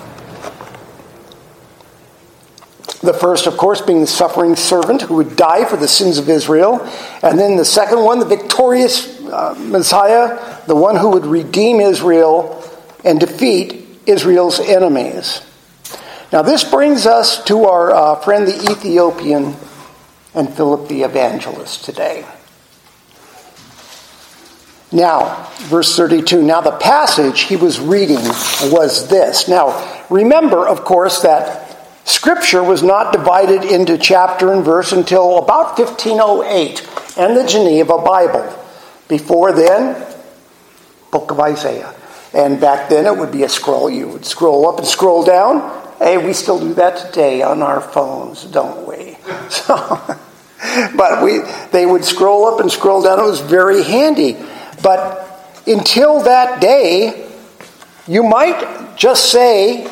The 3.01 3.13
first, 3.13 3.47
of 3.47 3.55
course, 3.55 3.81
being 3.81 4.01
the 4.01 4.07
suffering 4.07 4.57
servant 4.57 5.03
who 5.03 5.15
would 5.15 5.37
die 5.37 5.63
for 5.63 5.77
the 5.77 5.87
sins 5.87 6.17
of 6.17 6.27
Israel. 6.27 6.81
And 7.23 7.39
then 7.39 7.55
the 7.55 7.63
second 7.63 8.03
one, 8.03 8.19
the 8.19 8.25
victorious 8.25 9.21
uh, 9.21 9.55
Messiah, 9.57 10.61
the 10.67 10.75
one 10.75 10.97
who 10.97 11.11
would 11.11 11.25
redeem 11.25 11.79
Israel 11.79 12.61
and 13.05 13.17
defeat 13.17 13.87
Israel's 14.05 14.59
enemies. 14.59 15.41
Now, 16.33 16.41
this 16.41 16.65
brings 16.65 17.05
us 17.05 17.41
to 17.45 17.63
our 17.63 17.91
uh, 17.91 18.15
friend 18.15 18.45
the 18.45 18.69
Ethiopian 18.69 19.55
and 20.35 20.53
Philip 20.53 20.89
the 20.89 21.03
evangelist 21.03 21.85
today. 21.85 22.25
Now, 24.91 25.47
verse 25.67 25.95
32. 25.95 26.41
Now, 26.41 26.61
the 26.61 26.71
passage 26.71 27.41
he 27.41 27.55
was 27.55 27.79
reading 27.79 28.23
was 28.71 29.07
this. 29.07 29.47
Now, 29.47 30.05
remember, 30.09 30.67
of 30.67 30.83
course, 30.83 31.21
that 31.21 31.77
Scripture 32.05 32.63
was 32.63 32.81
not 32.81 33.13
divided 33.13 33.63
into 33.63 33.97
chapter 33.97 34.51
and 34.51 34.65
verse 34.65 34.91
until 34.91 35.37
about 35.37 35.77
1508 35.77 36.87
and 37.17 37.37
the 37.37 37.45
Geneva 37.45 37.99
Bible. 37.99 38.51
Before 39.07 39.51
then, 39.51 40.05
Book 41.11 41.31
of 41.31 41.39
Isaiah. 41.39 41.93
And 42.33 42.59
back 42.59 42.89
then 42.89 43.05
it 43.05 43.17
would 43.17 43.31
be 43.31 43.43
a 43.43 43.49
scroll. 43.49 43.89
You 43.89 44.07
would 44.09 44.25
scroll 44.25 44.67
up 44.67 44.77
and 44.77 44.87
scroll 44.87 45.23
down. 45.23 45.97
Hey, 45.97 46.17
we 46.17 46.33
still 46.33 46.59
do 46.59 46.73
that 46.75 46.97
today 46.97 47.41
on 47.41 47.61
our 47.61 47.81
phones, 47.81 48.43
don't 48.45 48.87
we? 48.87 49.17
So, 49.49 49.75
but 50.95 51.23
we, 51.23 51.39
they 51.71 51.83
would 51.83 52.05
scroll 52.05 52.45
up 52.45 52.59
and 52.59 52.69
scroll 52.71 53.01
down. 53.01 53.17
It 53.17 53.23
was 53.23 53.41
very 53.41 53.81
handy. 53.81 54.37
But 54.81 55.61
until 55.67 56.21
that 56.21 56.61
day, 56.61 57.29
you 58.07 58.23
might 58.23 58.95
just 58.95 59.31
say, 59.31 59.87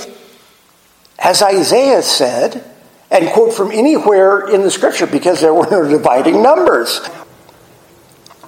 as 1.20 1.41
Isaiah 1.41 2.01
said, 2.01 2.63
and 3.10 3.29
quote 3.29 3.53
from 3.53 3.72
anywhere 3.72 4.48
in 4.48 4.62
the 4.62 4.72
scripture 4.72 5.08
because 5.08 5.39
there 5.39 5.53
were 5.53 5.67
no 5.70 5.88
dividing 5.89 6.41
numbers. 6.41 7.01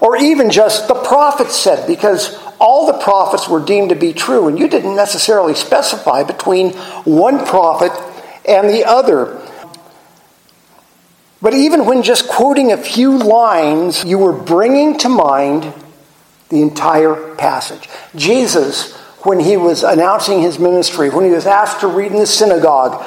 Or 0.01 0.17
even 0.17 0.50
just 0.50 0.88
the 0.88 0.96
prophets 0.96 1.55
said, 1.55 1.86
because 1.86 2.38
all 2.58 2.88
the 2.88 2.98
prophets 3.00 3.48
were 3.50 3.63
deemed 3.63 3.89
to 3.89 3.96
be 3.96 4.13
true, 4.13 4.48
and 4.48 4.58
you 4.58 4.67
didn't 4.67 4.96
necessarily 4.96 5.53
specify 5.55 6.24
between 6.24 6.72
one 7.03 7.46
prophet 7.46 7.91
and 8.48 8.69
the 8.69 8.86
other. 8.86 9.46
But 11.41 11.53
even 11.53 11.86
when 11.86 12.03
just 12.03 12.27
quoting 12.27 12.72
a 12.72 12.77
few 12.77 13.17
lines, 13.17 14.03
you 14.03 14.17
were 14.17 14.34
bringing 14.34 14.98
to 15.00 15.10
mind 15.10 15.74
the 16.50 16.62
entire 16.62 17.36
passage. 17.36 17.88
Jesus 18.15 19.00
when 19.24 19.39
he 19.39 19.58
was 19.58 19.84
announcing 19.84 20.41
his 20.41 20.60
ministry, 20.60 21.10
when 21.10 21.25
he 21.25 21.32
was 21.32 21.46
asked 21.46 21.82
to 21.82 21.88
read 21.88 22.12
in 22.12 22.20
the 22.20 22.25
synagogue, 22.25 23.06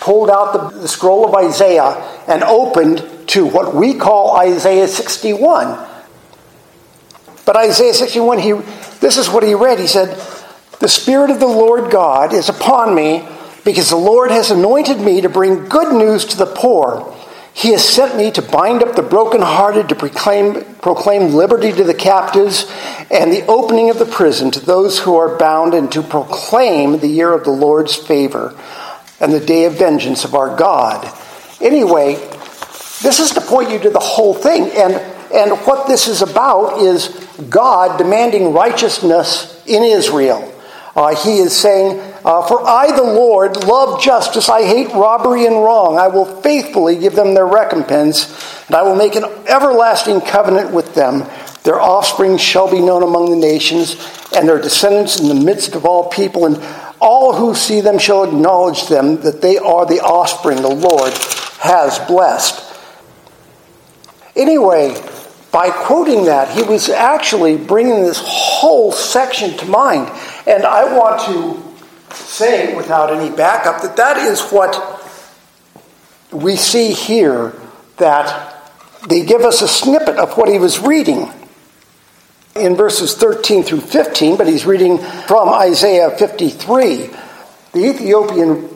pulled 0.00 0.28
out 0.28 0.52
the, 0.52 0.80
the 0.80 0.88
scroll 0.88 1.26
of 1.26 1.34
Isaiah 1.34 1.94
and 2.28 2.42
opened 2.42 3.28
to 3.28 3.46
what 3.46 3.74
we 3.74 3.94
call 3.94 4.36
Isaiah 4.36 4.88
61. 4.88 5.88
But 7.46 7.56
Isaiah 7.56 7.94
61, 7.94 8.38
he, 8.38 8.52
this 9.00 9.16
is 9.16 9.30
what 9.30 9.42
he 9.42 9.54
read. 9.54 9.78
He 9.78 9.86
said, 9.86 10.08
The 10.80 10.88
Spirit 10.88 11.30
of 11.30 11.40
the 11.40 11.46
Lord 11.46 11.90
God 11.90 12.34
is 12.34 12.48
upon 12.48 12.94
me 12.94 13.26
because 13.64 13.88
the 13.88 13.96
Lord 13.96 14.30
has 14.30 14.50
anointed 14.50 15.00
me 15.00 15.22
to 15.22 15.30
bring 15.30 15.68
good 15.68 15.94
news 15.94 16.26
to 16.26 16.36
the 16.36 16.46
poor. 16.46 17.14
He 17.54 17.70
has 17.70 17.88
sent 17.88 18.16
me 18.16 18.32
to 18.32 18.42
bind 18.42 18.82
up 18.82 18.96
the 18.96 19.02
brokenhearted, 19.02 19.88
to 19.88 19.94
proclaim, 19.94 20.64
proclaim 20.76 21.34
liberty 21.34 21.72
to 21.72 21.84
the 21.84 21.94
captives, 21.94 22.70
and 23.14 23.32
the 23.32 23.46
opening 23.46 23.90
of 23.90 23.98
the 23.98 24.06
prison 24.06 24.50
to 24.50 24.60
those 24.60 24.98
who 24.98 25.16
are 25.16 25.38
bound, 25.38 25.72
and 25.72 25.90
to 25.92 26.02
proclaim 26.02 26.98
the 26.98 27.08
year 27.08 27.32
of 27.32 27.44
the 27.44 27.50
Lord's 27.50 27.94
favor 27.94 28.58
and 29.20 29.32
the 29.32 29.40
day 29.40 29.64
of 29.64 29.78
vengeance 29.78 30.24
of 30.24 30.34
our 30.34 30.56
God. 30.56 31.06
Anyway, 31.60 32.16
this 33.02 33.20
is 33.20 33.30
to 33.30 33.40
point 33.40 33.70
you 33.70 33.78
to 33.78 33.90
the 33.90 34.00
whole 34.00 34.34
thing. 34.34 34.64
And, 34.76 34.94
and 35.32 35.52
what 35.66 35.86
this 35.86 36.08
is 36.08 36.22
about 36.22 36.80
is 36.80 37.08
God 37.48 37.98
demanding 37.98 38.52
righteousness 38.52 39.62
in 39.66 39.82
Israel. 39.82 40.50
Uh, 40.96 41.14
he 41.14 41.38
is 41.38 41.56
saying, 41.56 41.98
uh, 42.24 42.46
For 42.46 42.64
I, 42.64 42.94
the 42.94 43.02
Lord, 43.02 43.64
love 43.64 44.00
justice. 44.00 44.48
I 44.48 44.62
hate 44.62 44.92
robbery 44.92 45.46
and 45.46 45.56
wrong. 45.56 45.98
I 45.98 46.08
will 46.08 46.40
faithfully 46.40 46.96
give 46.96 47.14
them 47.14 47.34
their 47.34 47.46
recompense, 47.46 48.66
and 48.66 48.76
I 48.76 48.82
will 48.82 48.94
make 48.94 49.16
an 49.16 49.24
everlasting 49.46 50.20
covenant 50.20 50.72
with 50.72 50.94
them. 50.94 51.28
Their 51.64 51.80
offspring 51.80 52.36
shall 52.36 52.70
be 52.70 52.80
known 52.80 53.02
among 53.02 53.30
the 53.30 53.36
nations, 53.36 53.96
and 54.36 54.46
their 54.46 54.60
descendants 54.60 55.18
in 55.18 55.28
the 55.28 55.34
midst 55.34 55.74
of 55.74 55.86
all 55.86 56.10
people. 56.10 56.44
And 56.44 56.62
all 57.00 57.34
who 57.34 57.54
see 57.54 57.80
them 57.80 57.98
shall 57.98 58.22
acknowledge 58.22 58.88
them 58.88 59.22
that 59.22 59.40
they 59.40 59.56
are 59.56 59.86
the 59.86 60.00
offspring 60.00 60.60
the 60.60 60.68
Lord 60.68 61.12
has 61.60 61.98
blessed. 62.00 62.60
Anyway, 64.36 64.94
by 65.52 65.70
quoting 65.70 66.26
that, 66.26 66.54
he 66.54 66.62
was 66.62 66.90
actually 66.90 67.56
bringing 67.56 68.02
this 68.02 68.20
whole 68.22 68.92
section 68.92 69.56
to 69.56 69.64
mind. 69.64 70.12
And 70.46 70.64
I 70.64 70.94
want 70.94 71.22
to 71.26 72.14
say, 72.14 72.76
without 72.76 73.10
any 73.10 73.34
backup, 73.34 73.80
that 73.80 73.96
that 73.96 74.18
is 74.18 74.42
what 74.50 75.02
we 76.30 76.56
see 76.56 76.92
here, 76.92 77.54
that 77.96 78.70
they 79.08 79.24
give 79.24 79.42
us 79.42 79.62
a 79.62 79.68
snippet 79.68 80.16
of 80.16 80.36
what 80.36 80.50
he 80.50 80.58
was 80.58 80.78
reading 80.78 81.32
in 82.56 82.76
verses 82.76 83.14
13 83.14 83.64
through 83.64 83.80
15, 83.80 84.36
but 84.36 84.46
he's 84.46 84.64
reading 84.64 84.98
from 84.98 85.48
Isaiah 85.48 86.10
53. 86.10 87.10
The 87.72 87.90
Ethiopian, 87.90 88.68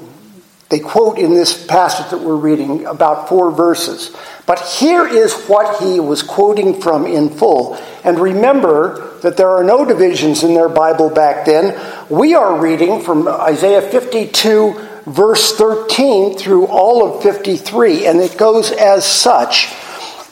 they 0.69 0.81
quote 0.81 1.19
in 1.19 1.33
this 1.33 1.67
passage 1.67 2.11
that 2.11 2.21
we're 2.21 2.37
reading 2.37 2.87
about 2.87 3.29
four 3.29 3.53
verses. 3.53 4.15
But 4.47 4.61
here 4.61 5.07
is 5.07 5.33
what 5.45 5.81
he 5.81 6.01
was 6.01 6.23
quoting 6.23 6.81
from 6.81 7.07
in 7.07 7.31
full. 7.31 7.79
And 8.03 8.19
remember 8.19 9.19
that 9.21 9.37
there 9.37 9.51
are 9.51 9.63
no 9.63 9.85
divisions 9.85 10.43
in 10.43 10.55
their 10.55 10.69
Bible 10.69 11.11
back 11.11 11.47
then. 11.47 11.79
We 12.09 12.35
are 12.35 12.59
reading 12.59 13.03
from 13.03 13.29
Isaiah 13.29 13.83
52, 13.83 14.73
verse 15.07 15.55
13, 15.57 16.37
through 16.37 16.67
all 16.67 17.17
of 17.17 17.23
53, 17.23 18.07
and 18.07 18.21
it 18.21 18.37
goes 18.37 18.73
as 18.73 19.07
such. 19.07 19.73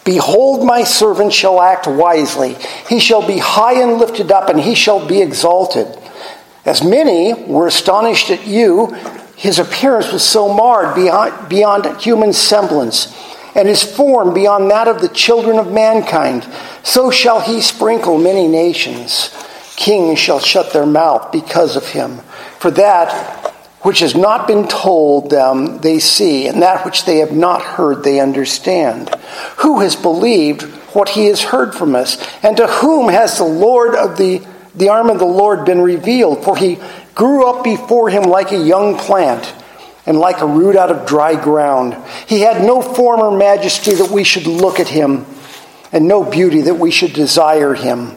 Behold, 0.07 0.65
my 0.65 0.85
servant 0.85 1.35
shall 1.35 1.61
act 1.61 1.87
wisely. 1.87 2.57
He 2.89 3.01
shall 3.01 3.27
be 3.27 3.37
high 3.37 3.83
and 3.83 3.99
lifted 3.99 4.33
up, 4.33 4.49
and 4.49 4.59
he 4.59 4.75
shall 4.75 5.07
be 5.07 5.21
exalted. 5.21 5.89
As 6.65 6.83
many 6.83 7.35
were 7.35 7.67
astonished 7.67 8.31
at 8.31 8.47
you, 8.47 8.87
his 9.37 9.59
appearance 9.59 10.13
was 10.13 10.23
so 10.23 10.53
marred 10.53 10.95
beyond, 10.95 11.49
beyond 11.49 12.01
human 12.01 12.33
semblance 12.33 13.15
and 13.57 13.67
his 13.67 13.83
form 13.83 14.35
beyond 14.35 14.71
that 14.71 14.87
of 14.87 15.01
the 15.01 15.09
children 15.09 15.59
of 15.59 15.73
mankind. 15.73 16.47
So 16.83 17.11
shall 17.11 17.41
he 17.41 17.63
sprinkle 17.63 18.19
many 18.19 18.47
nations. 18.47 19.35
Kings 19.77 20.19
shall 20.19 20.41
shut 20.41 20.73
their 20.73 20.87
mouth 20.87 21.33
because 21.33 21.75
of 21.75 21.89
him. 21.89 22.19
For 22.61 22.71
that 22.73 23.56
which 23.87 24.00
has 24.00 24.16
not 24.16 24.49
been 24.49 24.66
told 24.66 25.31
them 25.31 25.78
they 25.78 26.00
see, 26.00 26.49
and 26.49 26.61
that 26.61 26.85
which 26.85 27.05
they 27.05 27.19
have 27.19 27.31
not 27.31 27.62
heard 27.62 28.02
they 28.02 28.19
understand. 28.19 29.09
Who 29.59 29.78
has 29.78 29.95
believed 29.95 30.62
what 30.93 31.11
he 31.11 31.26
has 31.26 31.40
heard 31.40 31.73
from 31.73 31.95
us. 31.95 32.19
And 32.43 32.57
to 32.57 32.66
whom 32.66 33.09
has 33.11 33.38
the 33.38 33.45
Lord 33.45 33.95
of 33.95 34.16
the, 34.16 34.45
the 34.75 34.88
arm 34.88 35.09
of 35.09 35.21
the 35.21 35.25
Lord 35.25 35.64
been 35.64 35.81
revealed? 35.81 36.43
For 36.43 36.57
he 36.57 36.81
grew 37.14 37.49
up 37.49 37.62
before 37.62 38.11
him 38.11 38.25
like 38.25 38.50
a 38.50 38.59
young 38.59 38.99
plant 38.99 39.55
and 40.05 40.19
like 40.19 40.40
a 40.40 40.47
root 40.49 40.75
out 40.75 40.90
of 40.90 41.07
dry 41.07 41.40
ground. 41.40 41.97
He 42.26 42.40
had 42.40 42.64
no 42.64 42.83
former 42.83 43.31
majesty 43.31 43.95
that 43.95 44.11
we 44.11 44.25
should 44.25 44.49
look 44.49 44.81
at 44.81 44.88
him, 44.88 45.26
and 45.93 46.09
no 46.09 46.28
beauty 46.28 46.62
that 46.62 46.75
we 46.75 46.90
should 46.90 47.12
desire 47.12 47.75
him. 47.75 48.16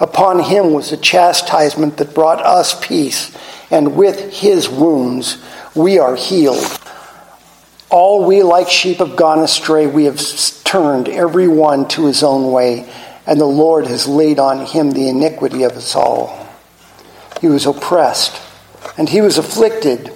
Upon 0.00 0.40
him 0.40 0.72
was 0.72 0.90
the 0.90 0.96
chastisement 0.96 1.98
that 1.98 2.14
brought 2.14 2.40
us 2.40 2.74
peace, 2.84 3.36
and 3.70 3.96
with 3.96 4.32
his 4.32 4.68
wounds 4.68 5.36
we 5.74 5.98
are 5.98 6.16
healed. 6.16 6.80
All 7.90 8.24
we 8.24 8.42
like 8.42 8.68
sheep 8.68 8.98
have 8.98 9.14
gone 9.14 9.40
astray. 9.40 9.86
We 9.86 10.04
have 10.04 10.20
turned 10.64 11.08
every 11.08 11.48
one 11.48 11.86
to 11.88 12.06
his 12.06 12.22
own 12.22 12.50
way, 12.50 12.90
and 13.26 13.38
the 13.38 13.44
Lord 13.44 13.86
has 13.88 14.06
laid 14.06 14.38
on 14.38 14.64
him 14.64 14.92
the 14.92 15.08
iniquity 15.08 15.64
of 15.64 15.72
us 15.72 15.94
all. 15.94 16.48
He 17.40 17.48
was 17.48 17.66
oppressed, 17.66 18.40
and 18.96 19.08
he 19.08 19.20
was 19.20 19.36
afflicted, 19.36 20.12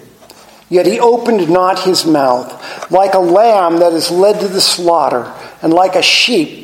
yet 0.71 0.87
he 0.87 0.99
opened 0.99 1.51
not 1.51 1.81
his 1.81 2.07
mouth. 2.07 2.91
Like 2.91 3.15
a 3.15 3.19
lamb 3.19 3.79
that 3.79 3.93
is 3.93 4.11
led 4.11 4.41
to 4.41 4.49
the 4.49 4.61
slaughter, 4.61 5.33
and 5.61 5.75
like 5.75 5.95
a 5.95 6.03
sheep 6.03 6.64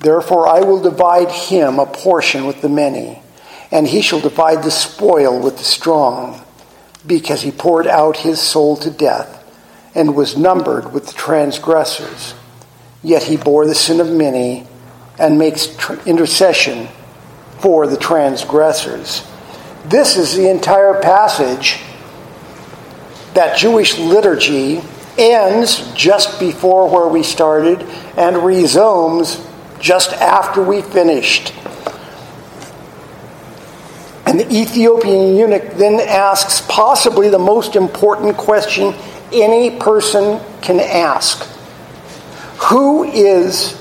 Therefore 0.00 0.48
I 0.48 0.60
will 0.60 0.80
divide 0.80 1.30
him 1.30 1.78
a 1.78 1.86
portion 1.86 2.46
with 2.46 2.62
the 2.62 2.68
many, 2.68 3.20
and 3.70 3.86
he 3.86 4.00
shall 4.00 4.20
divide 4.20 4.62
the 4.62 4.70
spoil 4.70 5.40
with 5.40 5.58
the 5.58 5.64
strong, 5.64 6.42
because 7.06 7.42
he 7.42 7.50
poured 7.50 7.86
out 7.86 8.18
his 8.18 8.40
soul 8.40 8.76
to 8.78 8.90
death 8.90 9.34
and 9.94 10.14
was 10.14 10.36
numbered 10.36 10.92
with 10.92 11.06
the 11.06 11.14
transgressors. 11.14 12.34
Yet 13.02 13.24
he 13.24 13.36
bore 13.36 13.66
the 13.66 13.74
sin 13.74 14.00
of 14.00 14.10
many 14.10 14.66
and 15.18 15.38
makes 15.38 15.68
intercession 16.06 16.88
for 17.58 17.86
the 17.86 17.96
transgressors. 17.96 19.26
This 19.84 20.16
is 20.16 20.36
the 20.36 20.50
entire 20.50 21.00
passage 21.00 21.80
that 23.34 23.56
Jewish 23.56 23.98
liturgy 23.98 24.80
ends 25.16 25.92
just 25.94 26.38
before 26.38 26.88
where 26.88 27.08
we 27.08 27.22
started 27.22 27.82
and 28.16 28.38
resumes 28.38 29.44
just 29.80 30.12
after 30.12 30.62
we 30.62 30.82
finished. 30.82 31.52
And 34.26 34.38
the 34.38 34.46
Ethiopian 34.52 35.36
eunuch 35.36 35.72
then 35.76 36.00
asks 36.00 36.60
possibly 36.68 37.30
the 37.30 37.38
most 37.38 37.76
important 37.76 38.36
question 38.36 38.94
any 39.32 39.78
person 39.78 40.40
can 40.60 40.80
ask. 40.80 41.44
Who 42.68 43.04
is 43.04 43.80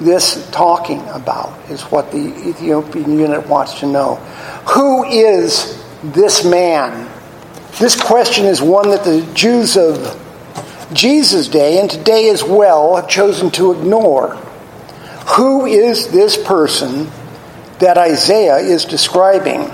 this 0.00 0.48
talking 0.50 1.00
about? 1.08 1.58
Is 1.70 1.82
what 1.82 2.10
the 2.12 2.48
Ethiopian 2.48 3.18
eunuch 3.18 3.48
wants 3.48 3.80
to 3.80 3.86
know. 3.86 4.16
Who 4.74 5.04
is 5.04 5.82
this 6.02 6.44
man? 6.44 7.10
This 7.78 8.00
question 8.00 8.46
is 8.46 8.62
one 8.62 8.90
that 8.90 9.04
the 9.04 9.28
Jews 9.34 9.76
of 9.76 10.18
Jesus' 10.92 11.48
day 11.48 11.78
and 11.78 11.90
today 11.90 12.30
as 12.30 12.42
well 12.42 12.96
have 12.96 13.08
chosen 13.08 13.50
to 13.52 13.72
ignore. 13.72 14.36
Who 15.36 15.66
is 15.66 16.08
this 16.08 16.36
person 16.36 17.10
that 17.78 17.96
Isaiah 17.96 18.56
is 18.56 18.84
describing? 18.84 19.70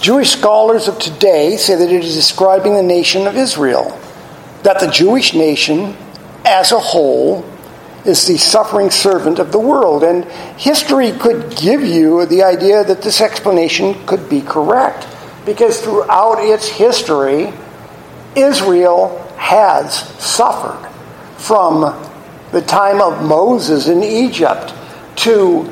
Jewish 0.00 0.30
scholars 0.30 0.88
of 0.88 0.98
today 0.98 1.56
say 1.56 1.76
that 1.76 1.90
it 1.90 2.04
is 2.04 2.14
describing 2.14 2.74
the 2.74 2.82
nation 2.82 3.26
of 3.26 3.36
Israel, 3.36 3.98
that 4.64 4.80
the 4.80 4.90
Jewish 4.90 5.34
nation 5.34 5.96
as 6.44 6.72
a 6.72 6.80
whole 6.80 7.44
is 8.04 8.26
the 8.26 8.36
suffering 8.36 8.90
servant 8.90 9.38
of 9.38 9.52
the 9.52 9.58
world. 9.58 10.02
And 10.02 10.24
history 10.58 11.12
could 11.12 11.56
give 11.56 11.82
you 11.82 12.26
the 12.26 12.42
idea 12.42 12.82
that 12.82 13.02
this 13.02 13.20
explanation 13.20 13.94
could 14.04 14.28
be 14.28 14.40
correct, 14.40 15.06
because 15.46 15.80
throughout 15.80 16.40
its 16.40 16.66
history, 16.66 17.52
Israel 18.34 19.16
has 19.36 19.94
suffered 20.22 20.90
from 21.38 22.10
the 22.54 22.62
time 22.62 23.02
of 23.02 23.26
Moses 23.26 23.88
in 23.88 24.04
Egypt 24.04 24.72
to 25.16 25.68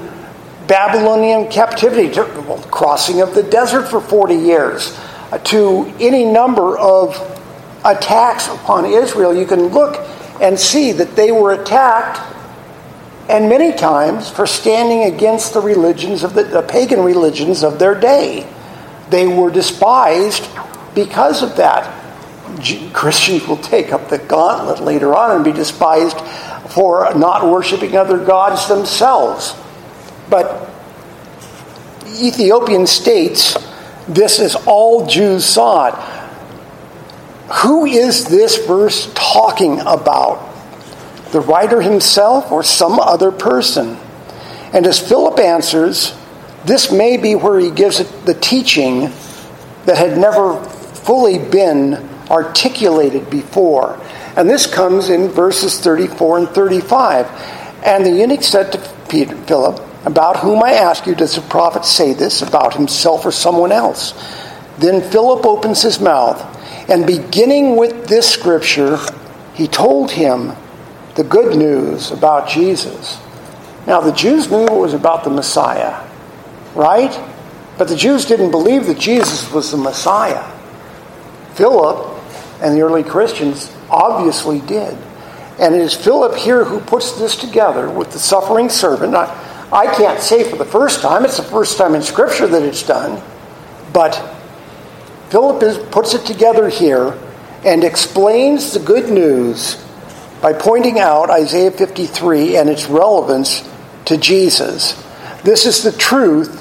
Babylonian 0.66 1.48
captivity, 1.48 2.10
to 2.10 2.22
well, 2.46 2.58
crossing 2.58 3.20
of 3.20 3.34
the 3.36 3.42
desert 3.44 3.86
for 3.88 4.00
40 4.00 4.34
years, 4.34 4.98
uh, 5.30 5.38
to 5.38 5.94
any 6.00 6.24
number 6.24 6.76
of 6.76 7.16
attacks 7.84 8.48
upon 8.48 8.84
Israel, 8.84 9.32
you 9.32 9.46
can 9.46 9.68
look 9.68 9.96
and 10.40 10.58
see 10.58 10.90
that 10.90 11.14
they 11.14 11.30
were 11.30 11.52
attacked, 11.52 12.20
and 13.28 13.48
many 13.48 13.72
times 13.72 14.28
for 14.28 14.44
standing 14.44 15.14
against 15.14 15.54
the 15.54 15.60
religions 15.60 16.24
of 16.24 16.34
the, 16.34 16.42
the 16.42 16.62
pagan 16.62 17.00
religions 17.04 17.62
of 17.62 17.78
their 17.78 17.94
day. 17.94 18.44
They 19.08 19.28
were 19.28 19.52
despised 19.52 20.48
because 20.96 21.44
of 21.44 21.56
that. 21.56 22.00
Christians 22.92 23.46
will 23.46 23.56
take 23.56 23.92
up 23.92 24.08
the 24.08 24.18
gauntlet 24.18 24.80
later 24.80 25.14
on 25.14 25.36
and 25.36 25.44
be 25.44 25.52
despised 25.52 26.18
for 26.70 27.12
not 27.14 27.50
worshiping 27.50 27.96
other 27.96 28.24
gods 28.24 28.68
themselves. 28.68 29.54
But 30.30 30.68
Ethiopian 32.06 32.86
states 32.86 33.56
this 34.08 34.40
is 34.40 34.56
all 34.66 35.06
Jews 35.06 35.44
saw 35.44 35.88
it. 35.88 35.94
Who 37.62 37.84
is 37.84 38.26
this 38.26 38.66
verse 38.66 39.10
talking 39.14 39.80
about? 39.80 40.48
The 41.32 41.40
writer 41.40 41.80
himself 41.80 42.50
or 42.50 42.62
some 42.62 42.98
other 42.98 43.30
person? 43.30 43.96
And 44.72 44.86
as 44.86 44.98
Philip 44.98 45.38
answers, 45.38 46.14
this 46.64 46.90
may 46.90 47.16
be 47.16 47.34
where 47.34 47.58
he 47.58 47.70
gives 47.70 48.00
it 48.00 48.26
the 48.26 48.34
teaching 48.34 49.12
that 49.84 49.98
had 49.98 50.18
never 50.18 50.62
fully 50.64 51.38
been 51.38 52.08
articulated 52.30 53.28
before. 53.30 54.00
And 54.36 54.48
this 54.48 54.66
comes 54.66 55.10
in 55.10 55.28
verses 55.28 55.78
34 55.80 56.38
and 56.38 56.48
35. 56.48 57.26
And 57.84 58.06
the 58.06 58.10
eunuch 58.10 58.42
said 58.42 58.72
to 58.72 58.94
Peter, 59.08 59.36
Philip, 59.36 59.80
about 60.04 60.38
whom 60.38 60.62
I 60.62 60.72
ask 60.72 61.06
you, 61.06 61.14
does 61.14 61.36
the 61.36 61.42
prophet 61.42 61.84
say 61.84 62.12
this 62.12 62.42
about 62.42 62.74
himself 62.74 63.26
or 63.26 63.32
someone 63.32 63.72
else? 63.72 64.12
Then 64.78 65.00
Philip 65.00 65.44
opens 65.44 65.82
his 65.82 66.00
mouth, 66.00 66.40
and 66.88 67.06
beginning 67.06 67.76
with 67.76 68.08
this 68.08 68.28
scripture, 68.28 68.98
he 69.54 69.68
told 69.68 70.10
him 70.10 70.52
the 71.14 71.24
good 71.24 71.56
news 71.56 72.10
about 72.10 72.48
Jesus. 72.48 73.20
Now, 73.86 74.00
the 74.00 74.12
Jews 74.12 74.50
knew 74.50 74.64
it 74.64 74.72
was 74.72 74.94
about 74.94 75.24
the 75.24 75.30
Messiah, 75.30 76.08
right? 76.74 77.12
But 77.78 77.88
the 77.88 77.96
Jews 77.96 78.24
didn't 78.24 78.50
believe 78.50 78.86
that 78.86 78.98
Jesus 78.98 79.50
was 79.52 79.70
the 79.70 79.76
Messiah. 79.76 80.42
Philip 81.54 82.18
and 82.62 82.76
the 82.76 82.82
early 82.82 83.02
Christians 83.02 83.70
obviously 83.92 84.60
did. 84.60 84.96
And 85.60 85.74
it 85.74 85.80
is 85.80 85.94
Philip 85.94 86.34
here 86.34 86.64
who 86.64 86.80
puts 86.80 87.12
this 87.18 87.36
together 87.36 87.88
with 87.90 88.10
the 88.10 88.18
suffering 88.18 88.68
servant. 88.68 89.14
I, 89.14 89.68
I 89.70 89.94
can't 89.94 90.20
say 90.20 90.48
for 90.48 90.56
the 90.56 90.64
first 90.64 91.00
time, 91.00 91.24
it's 91.24 91.36
the 91.36 91.42
first 91.42 91.78
time 91.78 91.94
in 91.94 92.02
Scripture 92.02 92.46
that 92.46 92.62
it's 92.62 92.82
done, 92.82 93.22
but 93.92 94.14
Philip 95.28 95.62
is, 95.62 95.78
puts 95.90 96.14
it 96.14 96.26
together 96.26 96.68
here 96.68 97.18
and 97.64 97.84
explains 97.84 98.72
the 98.72 98.80
good 98.80 99.10
news 99.10 99.76
by 100.40 100.52
pointing 100.52 100.98
out 100.98 101.30
Isaiah 101.30 101.70
53 101.70 102.56
and 102.56 102.68
its 102.68 102.86
relevance 102.86 103.62
to 104.06 104.16
Jesus. 104.16 104.92
This 105.44 105.66
is 105.66 105.82
the 105.82 105.92
truth 105.92 106.58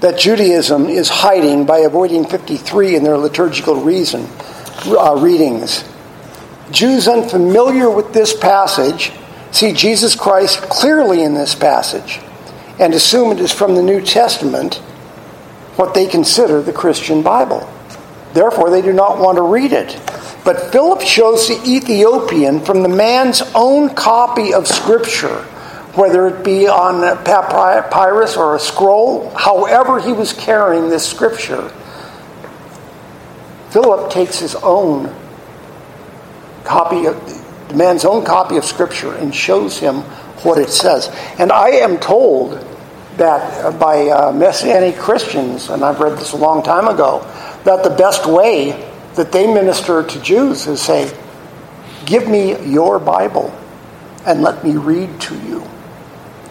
that 0.00 0.18
Judaism 0.18 0.86
is 0.86 1.08
hiding 1.08 1.66
by 1.66 1.78
avoiding 1.78 2.24
53 2.26 2.96
in 2.96 3.04
their 3.04 3.18
liturgical 3.18 3.76
reason 3.76 4.26
uh, 4.86 5.16
readings. 5.18 5.84
Jews 6.74 7.06
unfamiliar 7.06 7.88
with 7.88 8.12
this 8.12 8.36
passage 8.36 9.12
see 9.52 9.72
Jesus 9.72 10.16
Christ 10.16 10.60
clearly 10.62 11.22
in 11.22 11.34
this 11.34 11.54
passage 11.54 12.20
and 12.80 12.92
assume 12.92 13.30
it 13.30 13.38
is 13.38 13.52
from 13.52 13.76
the 13.76 13.82
New 13.82 14.00
Testament, 14.00 14.74
what 15.76 15.94
they 15.94 16.06
consider 16.06 16.60
the 16.60 16.72
Christian 16.72 17.22
Bible. 17.22 17.70
Therefore, 18.32 18.70
they 18.70 18.82
do 18.82 18.92
not 18.92 19.20
want 19.20 19.36
to 19.36 19.42
read 19.42 19.72
it. 19.72 20.00
But 20.44 20.72
Philip 20.72 21.00
shows 21.02 21.46
the 21.46 21.62
Ethiopian 21.64 22.60
from 22.60 22.82
the 22.82 22.88
man's 22.88 23.42
own 23.54 23.94
copy 23.94 24.52
of 24.52 24.66
Scripture, 24.66 25.42
whether 25.94 26.26
it 26.26 26.44
be 26.44 26.66
on 26.66 27.04
a 27.04 27.14
papyrus 27.22 28.36
or 28.36 28.56
a 28.56 28.58
scroll, 28.58 29.30
however 29.30 30.00
he 30.00 30.12
was 30.12 30.32
carrying 30.32 30.90
this 30.90 31.08
Scripture. 31.08 31.72
Philip 33.70 34.10
takes 34.10 34.40
his 34.40 34.56
own 34.56 35.14
copy 36.64 37.06
of 37.06 37.68
the 37.68 37.74
man's 37.74 38.04
own 38.04 38.24
copy 38.24 38.56
of 38.56 38.64
Scripture 38.64 39.14
and 39.14 39.34
shows 39.34 39.78
him 39.78 39.96
what 40.42 40.58
it 40.58 40.70
says. 40.70 41.08
And 41.38 41.52
I 41.52 41.70
am 41.70 41.98
told 41.98 42.52
that 43.16 43.64
uh, 43.64 43.70
by 43.72 44.08
uh, 44.08 44.32
Messianic 44.32 44.96
Christians, 44.96 45.70
and 45.70 45.84
I've 45.84 46.00
read 46.00 46.18
this 46.18 46.32
a 46.32 46.36
long 46.36 46.62
time 46.62 46.88
ago, 46.88 47.20
that 47.64 47.84
the 47.84 47.90
best 47.90 48.26
way 48.26 48.90
that 49.14 49.32
they 49.32 49.46
minister 49.52 50.02
to 50.02 50.20
Jews 50.20 50.66
is 50.66 50.82
say, 50.82 51.16
Give 52.04 52.28
me 52.28 52.62
your 52.66 52.98
Bible 52.98 53.56
and 54.26 54.42
let 54.42 54.64
me 54.64 54.76
read 54.76 55.20
to 55.22 55.38
you. 55.46 55.62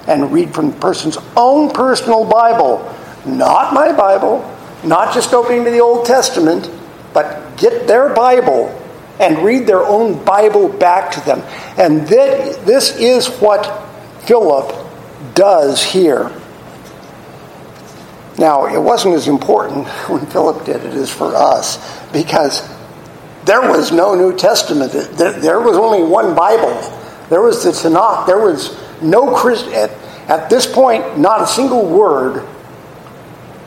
And 0.07 0.31
read 0.31 0.53
from 0.53 0.71
the 0.71 0.77
person's 0.77 1.17
own 1.37 1.71
personal 1.71 2.25
Bible, 2.25 2.93
not 3.25 3.73
my 3.73 3.91
Bible, 3.91 4.39
not 4.83 5.13
just 5.13 5.33
opening 5.33 5.63
to 5.63 5.71
the 5.71 5.79
Old 5.79 6.05
Testament, 6.05 6.69
but 7.13 7.55
get 7.57 7.87
their 7.87 8.13
Bible 8.13 8.67
and 9.19 9.39
read 9.39 9.67
their 9.67 9.83
own 9.83 10.23
Bible 10.23 10.69
back 10.69 11.11
to 11.11 11.21
them. 11.21 11.39
And 11.77 12.07
that, 12.07 12.65
this 12.65 12.95
is 12.97 13.27
what 13.39 13.87
Philip 14.25 14.75
does 15.35 15.83
here. 15.83 16.31
Now, 18.37 18.65
it 18.65 18.81
wasn't 18.81 19.15
as 19.15 19.27
important 19.27 19.87
when 20.09 20.25
Philip 20.27 20.65
did 20.65 20.83
it 20.83 20.93
as 20.93 21.11
for 21.11 21.35
us 21.35 21.77
because 22.11 22.67
there 23.45 23.61
was 23.61 23.91
no 23.91 24.15
New 24.15 24.35
Testament. 24.35 24.91
There 24.91 25.59
was 25.59 25.77
only 25.77 26.03
one 26.03 26.33
Bible. 26.33 26.73
There 27.29 27.41
was 27.41 27.63
the 27.63 27.71
Tanakh. 27.71 28.25
There 28.25 28.39
was 28.39 28.79
no 29.01 29.35
Christ 29.35 29.67
at, 29.67 29.91
at 30.29 30.49
this 30.49 30.65
point, 30.65 31.19
not 31.19 31.41
a 31.41 31.47
single 31.47 31.85
word 31.85 32.47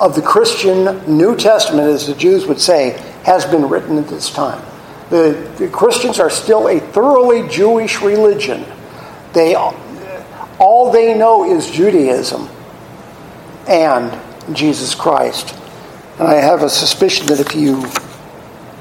of 0.00 0.14
the 0.14 0.22
Christian 0.22 1.16
New 1.16 1.36
Testament, 1.36 1.88
as 1.88 2.06
the 2.06 2.14
Jews 2.14 2.46
would 2.46 2.60
say, 2.60 2.90
has 3.24 3.44
been 3.44 3.68
written 3.68 3.98
at 3.98 4.08
this 4.08 4.30
time. 4.30 4.62
The, 5.10 5.52
the 5.58 5.68
Christians 5.68 6.18
are 6.18 6.30
still 6.30 6.68
a 6.68 6.80
thoroughly 6.80 7.48
Jewish 7.48 8.02
religion. 8.02 8.64
They, 9.32 9.54
all 9.54 10.90
they 10.90 11.16
know 11.16 11.44
is 11.50 11.70
Judaism 11.70 12.48
and 13.68 14.56
Jesus 14.56 14.94
Christ. 14.94 15.54
And 16.18 16.26
I 16.26 16.34
have 16.34 16.62
a 16.62 16.70
suspicion 16.70 17.26
that 17.26 17.40
if 17.40 17.54
you 17.54 17.84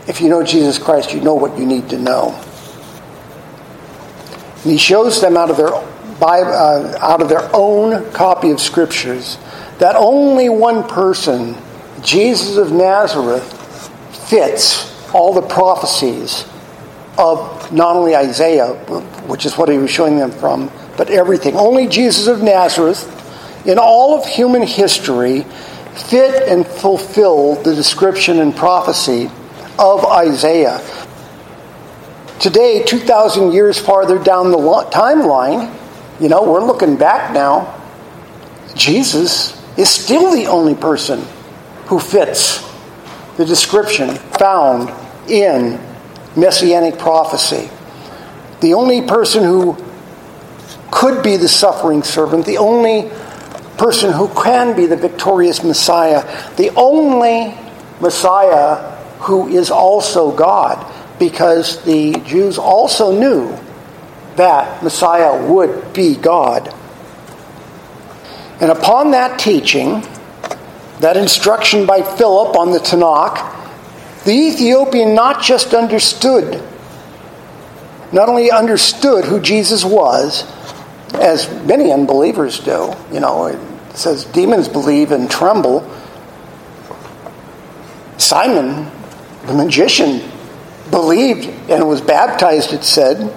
if 0.08 0.22
you 0.22 0.30
know 0.30 0.44
Jesus 0.44 0.78
Christ, 0.78 1.14
you 1.14 1.22
know 1.22 1.34
what 1.34 1.58
you 1.58 1.66
need 1.66 1.90
to 1.90 1.98
know. 1.98 2.40
And 4.64 4.72
he 4.72 4.78
shows 4.78 5.20
them 5.20 5.36
out 5.36 5.50
of 5.50 5.58
their 5.58 5.72
Bible, 6.20 6.52
uh, 6.52 6.98
out 7.02 7.22
of 7.22 7.30
their 7.30 7.50
own 7.54 8.12
copy 8.12 8.52
of 8.52 8.60
scriptures 8.60 9.38
that 9.80 9.96
only 9.96 10.48
one 10.48 10.88
person, 10.88 11.56
Jesus 12.02 12.58
of 12.58 12.72
Nazareth, 12.72 13.44
fits 14.30 14.95
all 15.16 15.34
the 15.34 15.42
prophecies 15.42 16.46
of 17.18 17.72
not 17.72 17.96
only 17.96 18.14
Isaiah, 18.16 18.74
which 19.28 19.46
is 19.46 19.58
what 19.58 19.70
he 19.70 19.78
was 19.78 19.90
showing 19.90 20.18
them 20.18 20.30
from, 20.30 20.70
but 20.98 21.10
everything. 21.10 21.56
Only 21.56 21.88
Jesus 21.88 22.28
of 22.28 22.44
Nazareth, 22.44 23.02
in 23.66 23.80
all 23.80 24.20
of 24.20 24.28
human 24.28 24.64
history, 24.64 25.46
fit 26.10 26.50
and 26.50 26.68
fulfill 26.68 27.56
the 27.64 27.74
description 27.74 28.40
and 28.40 28.54
prophecy 28.54 29.32
of 29.80 30.04
Isaiah. 30.04 30.86
Today, 32.42 32.84
2,000 32.84 33.54
years 33.54 33.80
farther 33.80 34.22
down 34.22 34.52
the 34.52 34.58
timeline, 34.92 35.74
you 36.20 36.28
know, 36.28 36.44
we're 36.44 36.60
looking 36.60 36.98
back 36.98 37.34
now. 37.34 37.74
Jesus 38.76 39.58
is 39.78 39.90
still 39.90 40.36
the 40.36 40.48
only 40.48 40.76
person 40.76 41.24
who 41.86 42.00
fits 42.00 42.66
the 43.38 43.46
description 43.46 44.16
found 44.38 44.90
in 45.30 45.80
messianic 46.36 46.98
prophecy. 46.98 47.70
The 48.62 48.74
only 48.74 49.02
person 49.02 49.44
who 49.44 49.78
could 50.92 51.24
be 51.24 51.38
the 51.38 51.48
suffering 51.48 52.04
servant, 52.04 52.46
the 52.46 52.58
only 52.58 53.10
person 53.78 54.14
who 54.14 54.28
can 54.30 54.76
be 54.76 54.86
the 54.86 54.96
victorious 54.96 55.64
Messiah, 55.64 56.24
the 56.56 56.72
only 56.76 57.56
Messiah 58.00 58.92
who 59.20 59.48
is 59.48 59.72
also 59.72 60.36
God, 60.36 60.92
because 61.20 61.84
the 61.84 62.14
Jews 62.26 62.58
also 62.58 63.18
knew 63.18 63.58
that 64.36 64.84
Messiah 64.84 65.50
would 65.52 65.94
be 65.94 66.16
God. 66.16 66.74
And 68.62 68.72
upon 68.72 69.12
that 69.12 69.40
teaching, 69.40 70.06
that 71.00 71.18
instruction 71.18 71.86
by 71.86 72.02
Philip 72.02 72.56
on 72.56 72.72
the 72.72 72.80
Tanakh, 72.80 73.65
the 74.26 74.32
Ethiopian 74.32 75.14
not 75.14 75.42
just 75.42 75.74
understood, 75.74 76.62
not 78.12 78.28
only 78.28 78.52
understood 78.52 79.24
who 79.24 79.40
Jesus 79.40 79.86
was, 79.86 80.52
as 81.14 81.50
many 81.64 81.92
unbelievers 81.92 82.60
do. 82.60 82.94
You 83.12 83.20
know, 83.20 83.46
it 83.46 83.60
says 83.96 84.26
demons 84.26 84.68
believe 84.68 85.12
and 85.12 85.30
tremble. 85.30 85.90
Simon, 88.18 88.90
the 89.46 89.54
magician, 89.54 90.28
believed 90.90 91.46
and 91.70 91.88
was 91.88 92.02
baptized, 92.02 92.74
it 92.74 92.84
said. 92.84 93.32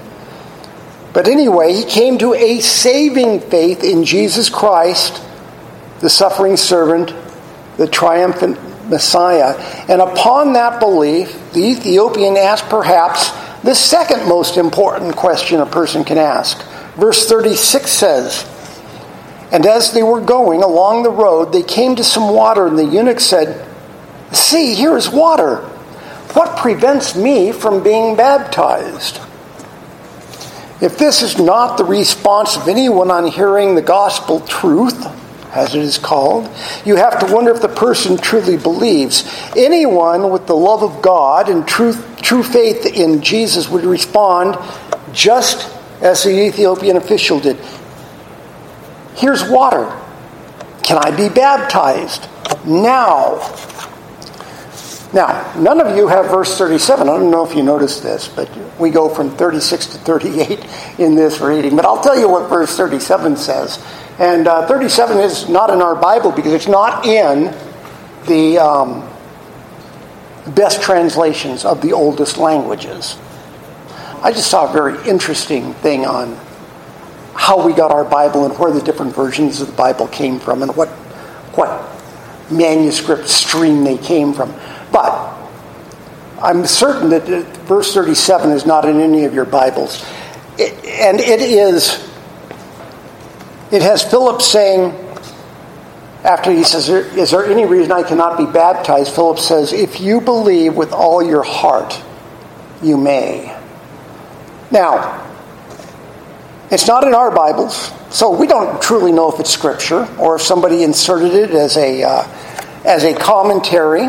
But 1.12 1.28
anyway, 1.28 1.74
he 1.74 1.84
came 1.84 2.16
to 2.18 2.32
a 2.32 2.60
saving 2.60 3.40
faith 3.40 3.84
in 3.84 4.04
Jesus 4.04 4.48
Christ, 4.48 5.22
the 6.00 6.08
suffering 6.08 6.56
servant, 6.56 7.12
the 7.76 7.86
triumphant 7.86 8.58
Messiah. 8.88 9.54
And 9.88 10.00
upon 10.00 10.54
that 10.54 10.80
belief, 10.80 11.52
the 11.52 11.60
Ethiopian 11.60 12.36
asked 12.36 12.68
perhaps 12.68 13.30
the 13.62 13.74
second 13.74 14.28
most 14.28 14.56
important 14.56 15.16
question 15.16 15.60
a 15.60 15.66
person 15.66 16.04
can 16.04 16.18
ask. 16.18 16.62
Verse 16.94 17.28
36 17.28 17.90
says, 17.90 18.48
And 19.52 19.66
as 19.66 19.92
they 19.92 20.02
were 20.02 20.20
going 20.20 20.62
along 20.62 21.02
the 21.02 21.10
road, 21.10 21.52
they 21.52 21.62
came 21.62 21.96
to 21.96 22.04
some 22.04 22.34
water, 22.34 22.66
and 22.66 22.78
the 22.78 22.84
eunuch 22.84 23.20
said, 23.20 23.66
See, 24.32 24.74
here 24.74 24.96
is 24.96 25.08
water. 25.08 25.56
What 26.34 26.58
prevents 26.58 27.16
me 27.16 27.52
from 27.52 27.82
being 27.82 28.16
baptized? 28.16 29.20
If 30.80 30.96
this 30.96 31.22
is 31.22 31.38
not 31.38 31.76
the 31.76 31.84
response 31.84 32.56
of 32.56 32.68
anyone 32.68 33.10
on 33.10 33.26
hearing 33.26 33.74
the 33.74 33.82
gospel 33.82 34.40
truth, 34.40 35.06
as 35.58 35.74
it 35.74 35.82
is 35.82 35.98
called, 35.98 36.48
you 36.84 36.96
have 36.96 37.18
to 37.18 37.34
wonder 37.34 37.50
if 37.50 37.60
the 37.60 37.68
person 37.68 38.16
truly 38.16 38.56
believes. 38.56 39.24
Anyone 39.56 40.30
with 40.30 40.46
the 40.46 40.56
love 40.56 40.82
of 40.82 41.02
God 41.02 41.48
and 41.48 41.66
true, 41.66 41.94
true 42.22 42.42
faith 42.42 42.86
in 42.86 43.20
Jesus 43.20 43.68
would 43.68 43.84
respond 43.84 44.56
just 45.12 45.74
as 46.00 46.22
the 46.24 46.30
Ethiopian 46.30 46.96
official 46.96 47.40
did. 47.40 47.56
Here's 49.16 49.48
water. 49.48 49.94
Can 50.84 50.98
I 50.98 51.10
be 51.14 51.28
baptized? 51.28 52.28
Now. 52.64 53.40
Now, 55.12 55.54
none 55.58 55.80
of 55.80 55.96
you 55.96 56.06
have 56.06 56.26
verse 56.26 56.56
37. 56.56 57.08
I 57.08 57.12
don't 57.18 57.30
know 57.30 57.44
if 57.44 57.56
you 57.56 57.62
noticed 57.62 58.02
this, 58.02 58.28
but 58.28 58.50
we 58.78 58.90
go 58.90 59.08
from 59.08 59.30
36 59.36 59.86
to 59.86 59.98
38 59.98 60.64
in 60.98 61.14
this 61.14 61.40
reading. 61.40 61.76
But 61.76 61.86
I'll 61.86 62.02
tell 62.02 62.18
you 62.18 62.28
what 62.28 62.48
verse 62.48 62.76
37 62.76 63.36
says. 63.36 63.82
And 64.18 64.48
uh, 64.48 64.66
37 64.66 65.18
is 65.18 65.48
not 65.48 65.70
in 65.70 65.80
our 65.80 65.94
Bible 65.94 66.32
because 66.32 66.52
it's 66.52 66.68
not 66.68 67.06
in 67.06 67.54
the 68.26 68.58
um, 68.58 69.08
best 70.54 70.82
translations 70.82 71.64
of 71.64 71.80
the 71.82 71.92
oldest 71.92 72.36
languages. 72.36 73.16
I 74.22 74.32
just 74.32 74.50
saw 74.50 74.68
a 74.68 74.72
very 74.72 75.08
interesting 75.08 75.72
thing 75.74 76.04
on 76.04 76.36
how 77.34 77.64
we 77.64 77.72
got 77.72 77.92
our 77.92 78.04
Bible 78.04 78.44
and 78.44 78.58
where 78.58 78.72
the 78.72 78.82
different 78.82 79.14
versions 79.14 79.60
of 79.60 79.68
the 79.68 79.74
Bible 79.74 80.08
came 80.08 80.40
from 80.40 80.62
and 80.62 80.74
what, 80.74 80.88
what 81.54 81.88
manuscript 82.50 83.28
stream 83.28 83.84
they 83.84 83.96
came 83.96 84.32
from. 84.32 84.52
But 84.90 85.36
I'm 86.42 86.66
certain 86.66 87.10
that 87.10 87.22
verse 87.68 87.94
37 87.94 88.50
is 88.50 88.66
not 88.66 88.88
in 88.88 89.00
any 89.00 89.24
of 89.24 89.34
your 89.34 89.44
Bibles. 89.44 90.04
It, 90.58 90.84
and 90.84 91.20
it 91.20 91.40
is, 91.40 92.07
it 93.70 93.82
has 93.82 94.02
Philip 94.02 94.40
saying, 94.40 94.92
after 96.24 96.50
he 96.50 96.64
says, 96.64 96.88
Is 96.88 97.30
there 97.30 97.46
any 97.46 97.64
reason 97.64 97.92
I 97.92 98.02
cannot 98.02 98.38
be 98.38 98.46
baptized? 98.46 99.14
Philip 99.14 99.38
says, 99.38 99.72
If 99.72 100.00
you 100.00 100.20
believe 100.20 100.74
with 100.74 100.92
all 100.92 101.22
your 101.22 101.42
heart, 101.42 102.02
you 102.82 102.96
may. 102.96 103.56
Now, 104.70 105.24
it's 106.70 106.86
not 106.86 107.06
in 107.06 107.14
our 107.14 107.30
Bibles, 107.30 107.92
so 108.10 108.30
we 108.36 108.46
don't 108.46 108.80
truly 108.82 109.12
know 109.12 109.30
if 109.32 109.40
it's 109.40 109.50
Scripture 109.50 110.06
or 110.18 110.36
if 110.36 110.42
somebody 110.42 110.82
inserted 110.82 111.34
it 111.34 111.50
as 111.50 111.76
a, 111.76 112.02
uh, 112.02 112.22
as 112.84 113.04
a 113.04 113.14
commentary. 113.14 114.08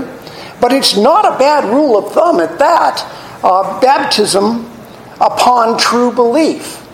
But 0.59 0.73
it's 0.73 0.97
not 0.97 1.25
a 1.25 1.37
bad 1.37 1.65
rule 1.65 1.97
of 1.97 2.11
thumb 2.13 2.39
at 2.39 2.59
that. 2.59 3.05
Uh, 3.41 3.79
baptism 3.79 4.69
upon 5.21 5.77
true 5.77 6.11
belief. 6.11 6.85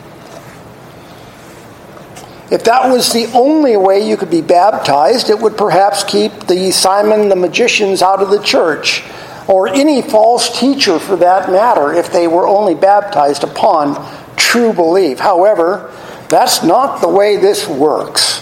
If 2.51 2.63
that 2.65 2.91
was 2.91 3.11
the 3.11 3.25
only 3.33 3.75
way 3.75 4.07
you 4.07 4.17
could 4.17 4.29
be 4.29 4.41
baptized, 4.41 5.29
it 5.29 5.39
would 5.39 5.57
perhaps 5.57 6.03
keep 6.03 6.31
the 6.47 6.71
Simon 6.71 7.29
the 7.29 7.35
magicians 7.35 8.01
out 8.01 8.21
of 8.21 8.29
the 8.29 8.41
church, 8.41 9.03
or 9.47 9.67
any 9.67 10.01
false 10.01 10.59
teacher 10.59 10.99
for 10.99 11.15
that 11.15 11.49
matter, 11.49 11.93
if 11.93 12.11
they 12.11 12.27
were 12.27 12.47
only 12.47 12.75
baptized 12.75 13.43
upon 13.43 13.95
true 14.35 14.73
belief. 14.73 15.19
However, 15.19 15.91
that's 16.29 16.63
not 16.63 17.01
the 17.01 17.09
way 17.09 17.37
this 17.37 17.67
works. 17.67 18.39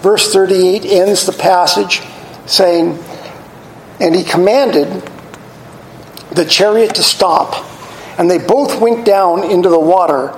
Verse 0.00 0.32
38 0.32 0.84
ends 0.84 1.26
the 1.26 1.32
passage 1.32 2.02
saying, 2.46 2.98
And 4.00 4.14
he 4.14 4.24
commanded 4.24 5.08
the 6.32 6.44
chariot 6.44 6.94
to 6.94 7.02
stop. 7.02 7.66
And 8.18 8.30
they 8.30 8.38
both 8.38 8.80
went 8.80 9.04
down 9.04 9.50
into 9.50 9.68
the 9.68 9.78
water, 9.78 10.32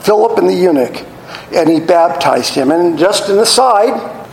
Philip 0.00 0.38
and 0.38 0.48
the 0.48 0.54
eunuch, 0.54 1.06
and 1.52 1.68
he 1.68 1.80
baptized 1.80 2.54
him. 2.54 2.70
And 2.70 2.98
just 2.98 3.28
an 3.28 3.38
aside, 3.38 4.26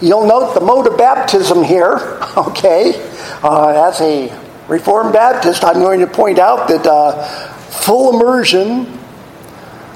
you'll 0.00 0.26
note 0.26 0.54
the 0.54 0.60
mode 0.60 0.86
of 0.86 0.96
baptism 0.96 1.62
here, 1.62 2.18
okay? 2.36 3.10
Uh, 3.42 3.88
as 3.88 4.00
a 4.00 4.28
Reformed 4.68 5.12
Baptist, 5.12 5.62
I'm 5.62 5.80
going 5.80 6.00
to 6.00 6.06
point 6.06 6.38
out 6.38 6.68
that 6.68 6.86
uh, 6.86 7.22
full 7.84 8.18
immersion 8.18 8.98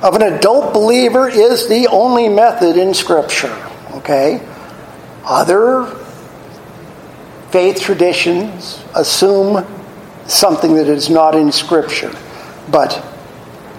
of 0.02 0.14
an 0.14 0.22
adult 0.22 0.74
believer 0.74 1.28
is 1.28 1.68
the 1.68 1.88
only 1.88 2.28
method 2.28 2.76
in 2.76 2.94
Scripture. 2.94 3.54
Okay? 3.92 4.46
Other 5.24 5.86
faith 7.50 7.80
traditions 7.80 8.84
assume 8.94 9.66
something 10.26 10.74
that 10.74 10.86
is 10.86 11.08
not 11.08 11.34
in 11.34 11.50
Scripture. 11.50 12.12
But 12.70 12.92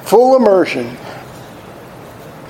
full 0.04 0.36
immersion. 0.36 0.98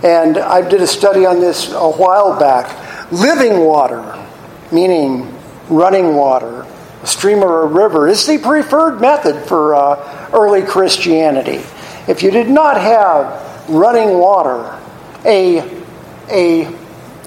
And 0.04 0.38
I 0.38 0.68
did 0.68 0.82
a 0.82 0.88
study 0.88 1.26
on 1.26 1.40
this 1.40 1.72
a 1.72 1.90
while 1.90 2.40
back. 2.40 3.12
Living 3.12 3.60
water, 3.60 4.26
meaning 4.72 5.36
running 5.70 6.16
water, 6.16 6.66
a 7.02 7.08
stream 7.08 7.40
or 7.40 7.64
a 7.64 7.68
river, 7.68 8.08
is 8.08 8.26
the 8.26 8.38
preferred 8.38 9.02
method 9.02 9.46
for 9.46 9.76
uh, 9.76 10.30
early 10.34 10.62
Christianity. 10.62 11.62
If 12.08 12.24
you 12.24 12.32
did 12.32 12.50
not 12.50 12.80
have 12.80 13.70
running 13.70 14.18
water, 14.18 14.80
a, 15.26 15.84
a 16.30 16.74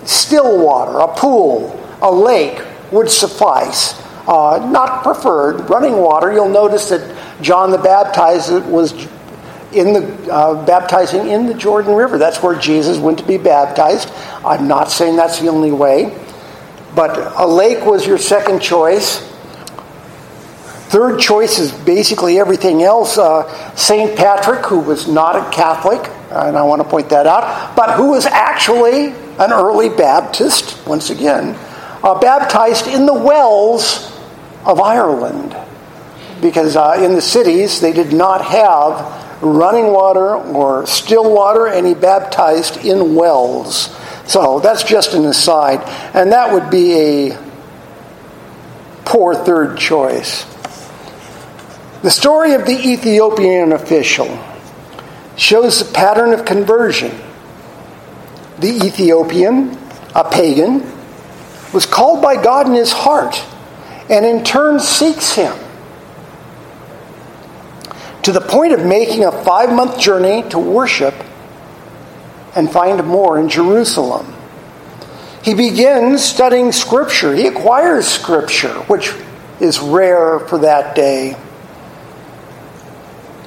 still 0.04 0.64
water, 0.64 0.98
a 1.00 1.14
pool, 1.14 1.78
a 2.00 2.10
lake 2.10 2.62
would 2.90 3.10
suffice. 3.10 4.00
Uh, 4.26 4.66
not 4.70 5.02
preferred. 5.02 5.68
Running 5.68 5.96
water, 5.96 6.32
you'll 6.32 6.48
notice 6.48 6.88
that 6.90 7.16
John 7.42 7.70
the 7.70 7.76
Baptizer 7.76 8.64
was 8.66 8.92
in 9.74 9.92
the 9.92 10.32
uh, 10.32 10.64
baptizing 10.64 11.28
in 11.28 11.46
the 11.46 11.54
Jordan 11.54 11.94
River. 11.94 12.18
That's 12.18 12.42
where 12.42 12.58
Jesus 12.58 12.98
went 12.98 13.18
to 13.18 13.24
be 13.24 13.38
baptized. 13.38 14.10
I'm 14.44 14.68
not 14.68 14.90
saying 14.90 15.16
that's 15.16 15.40
the 15.40 15.48
only 15.48 15.72
way, 15.72 16.16
but 16.94 17.16
a 17.38 17.46
lake 17.46 17.84
was 17.84 18.06
your 18.06 18.18
second 18.18 18.60
choice. 18.60 19.28
Third 20.88 21.20
choice 21.20 21.58
is 21.58 21.72
basically 21.72 22.38
everything 22.38 22.82
else. 22.82 23.16
Uh, 23.16 23.74
St. 23.74 24.14
Patrick, 24.16 24.66
who 24.66 24.80
was 24.80 25.08
not 25.08 25.36
a 25.36 25.50
Catholic, 25.50 26.06
and 26.30 26.56
I 26.56 26.62
want 26.64 26.82
to 26.82 26.88
point 26.88 27.08
that 27.08 27.26
out, 27.26 27.74
but 27.74 27.94
who 27.96 28.10
was 28.10 28.26
actually 28.26 29.06
an 29.38 29.52
early 29.52 29.88
Baptist, 29.88 30.86
once 30.86 31.08
again, 31.08 31.56
uh, 32.02 32.18
baptized 32.18 32.86
in 32.86 33.06
the 33.06 33.14
wells 33.14 34.12
of 34.66 34.80
Ireland. 34.80 35.56
Because 36.42 36.76
uh, 36.76 37.00
in 37.00 37.14
the 37.14 37.22
cities, 37.22 37.80
they 37.80 37.92
did 37.92 38.12
not 38.12 38.44
have 38.44 39.21
running 39.42 39.92
water 39.92 40.36
or 40.36 40.86
still 40.86 41.32
water, 41.32 41.66
and 41.66 41.86
he 41.86 41.94
baptized 41.94 42.84
in 42.84 43.14
wells. 43.14 43.94
So 44.26 44.60
that's 44.60 44.84
just 44.84 45.14
an 45.14 45.24
aside. 45.24 45.80
And 46.14 46.32
that 46.32 46.52
would 46.52 46.70
be 46.70 47.30
a 47.30 47.42
poor 49.04 49.34
third 49.34 49.76
choice. 49.76 50.44
The 52.02 52.10
story 52.10 52.54
of 52.54 52.64
the 52.66 52.72
Ethiopian 52.72 53.72
official 53.72 54.42
shows 55.36 55.86
the 55.86 55.92
pattern 55.92 56.32
of 56.32 56.44
conversion. 56.44 57.12
The 58.58 58.86
Ethiopian, 58.86 59.76
a 60.14 60.28
pagan, 60.28 60.82
was 61.72 61.86
called 61.86 62.22
by 62.22 62.42
God 62.42 62.66
in 62.66 62.74
his 62.74 62.92
heart 62.92 63.42
and 64.10 64.26
in 64.26 64.44
turn 64.44 64.78
seeks 64.78 65.34
him 65.34 65.56
to 68.22 68.32
the 68.32 68.40
point 68.40 68.72
of 68.72 68.84
making 68.84 69.24
a 69.24 69.32
five 69.44 69.72
month 69.72 69.98
journey 69.98 70.48
to 70.50 70.58
worship 70.58 71.14
and 72.54 72.70
find 72.70 73.04
more 73.06 73.38
in 73.38 73.48
Jerusalem. 73.48 74.34
He 75.42 75.54
begins 75.54 76.24
studying 76.24 76.70
Scripture. 76.72 77.34
He 77.34 77.46
acquires 77.46 78.06
Scripture, 78.06 78.74
which 78.82 79.12
is 79.60 79.80
rare 79.80 80.38
for 80.38 80.58
that 80.58 80.94
day 80.94 81.36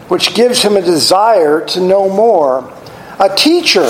which 0.08 0.36
gives 0.36 0.62
him 0.62 0.78
a 0.78 0.82
desire 0.82 1.66
to 1.66 1.80
know 1.80 2.10
more. 2.10 2.72
A 3.20 3.36
teacher 3.36 3.90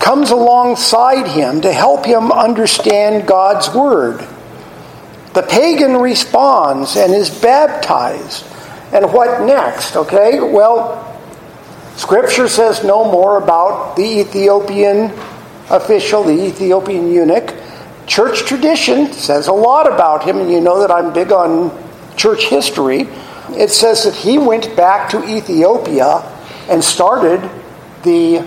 comes 0.00 0.30
alongside 0.30 1.28
him 1.28 1.60
to 1.60 1.72
help 1.72 2.04
him 2.04 2.32
understand 2.32 3.26
God's 3.26 3.72
Word. 3.74 4.26
The 5.34 5.42
pagan 5.42 5.96
responds 5.96 6.96
and 6.96 7.12
is 7.12 7.30
baptized. 7.30 8.44
And 8.94 9.12
what 9.12 9.44
next? 9.44 9.96
Okay, 9.96 10.40
well, 10.40 11.20
Scripture 11.96 12.48
says 12.48 12.82
no 12.82 13.04
more 13.04 13.36
about 13.42 13.96
the 13.96 14.20
Ethiopian 14.20 15.12
official, 15.68 16.22
the 16.22 16.46
Ethiopian 16.46 17.12
eunuch. 17.12 17.54
Church 18.06 18.44
tradition 18.44 19.12
says 19.12 19.48
a 19.48 19.52
lot 19.52 19.92
about 19.92 20.24
him, 20.24 20.38
and 20.38 20.50
you 20.50 20.60
know 20.60 20.80
that 20.80 20.90
I'm 20.90 21.12
big 21.12 21.32
on 21.32 21.70
church 22.16 22.46
history 22.46 23.08
it 23.50 23.70
says 23.70 24.04
that 24.04 24.14
he 24.14 24.38
went 24.38 24.74
back 24.76 25.10
to 25.10 25.22
Ethiopia 25.24 26.22
and 26.68 26.82
started 26.82 27.48
the 28.02 28.44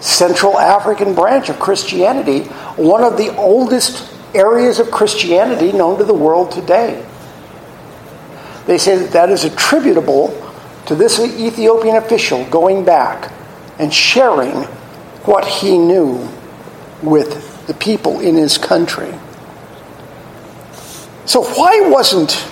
Central 0.00 0.58
African 0.58 1.14
branch 1.14 1.48
of 1.48 1.60
Christianity, 1.60 2.40
one 2.76 3.04
of 3.04 3.16
the 3.16 3.34
oldest 3.36 4.12
areas 4.34 4.78
of 4.78 4.90
Christianity 4.90 5.72
known 5.72 5.98
to 5.98 6.04
the 6.04 6.14
world 6.14 6.50
today. 6.50 7.04
They 8.66 8.78
say 8.78 8.96
that 8.96 9.12
that 9.12 9.30
is 9.30 9.44
attributable 9.44 10.42
to 10.86 10.94
this 10.94 11.18
Ethiopian 11.20 11.96
official 11.96 12.44
going 12.46 12.84
back 12.84 13.32
and 13.78 13.92
sharing 13.92 14.62
what 15.24 15.44
he 15.44 15.78
knew 15.78 16.28
with 17.02 17.66
the 17.66 17.74
people 17.74 18.20
in 18.20 18.36
his 18.36 18.58
country. 18.58 19.12
So, 21.26 21.42
why 21.42 21.88
wasn't 21.90 22.46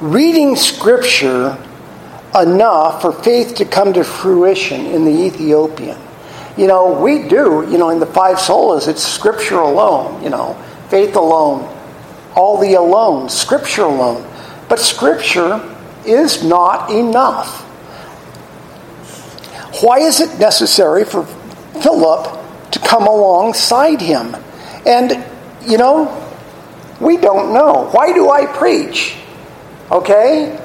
reading 0.00 0.56
Scripture 0.56 1.58
enough 2.34 3.02
for 3.02 3.12
faith 3.12 3.54
to 3.56 3.64
come 3.64 3.92
to 3.94 4.04
fruition 4.04 4.86
in 4.86 5.04
the 5.04 5.26
Ethiopian. 5.26 5.98
You 6.56 6.66
know, 6.66 7.00
we 7.00 7.28
do, 7.28 7.66
you 7.70 7.78
know, 7.78 7.90
in 7.90 8.00
the 8.00 8.06
five 8.06 8.36
solas, 8.36 8.88
it's 8.88 9.02
Scripture 9.02 9.58
alone, 9.58 10.22
you 10.22 10.30
know, 10.30 10.54
faith 10.88 11.16
alone, 11.16 11.62
all 12.34 12.58
the 12.58 12.74
alone, 12.74 13.28
Scripture 13.28 13.82
alone. 13.82 14.27
But 14.68 14.78
Scripture 14.78 15.76
is 16.06 16.44
not 16.44 16.90
enough. 16.90 17.62
Why 19.82 19.98
is 19.98 20.20
it 20.20 20.38
necessary 20.38 21.04
for 21.04 21.24
Philip 21.82 22.38
to 22.72 22.78
come 22.78 23.06
alongside 23.06 24.00
him. 24.00 24.36
And, 24.86 25.24
you 25.66 25.78
know, 25.78 26.24
we 27.00 27.16
don't 27.16 27.52
know. 27.52 27.88
Why 27.92 28.12
do 28.12 28.30
I 28.30 28.46
preach? 28.46 29.16
Okay? 29.90 30.60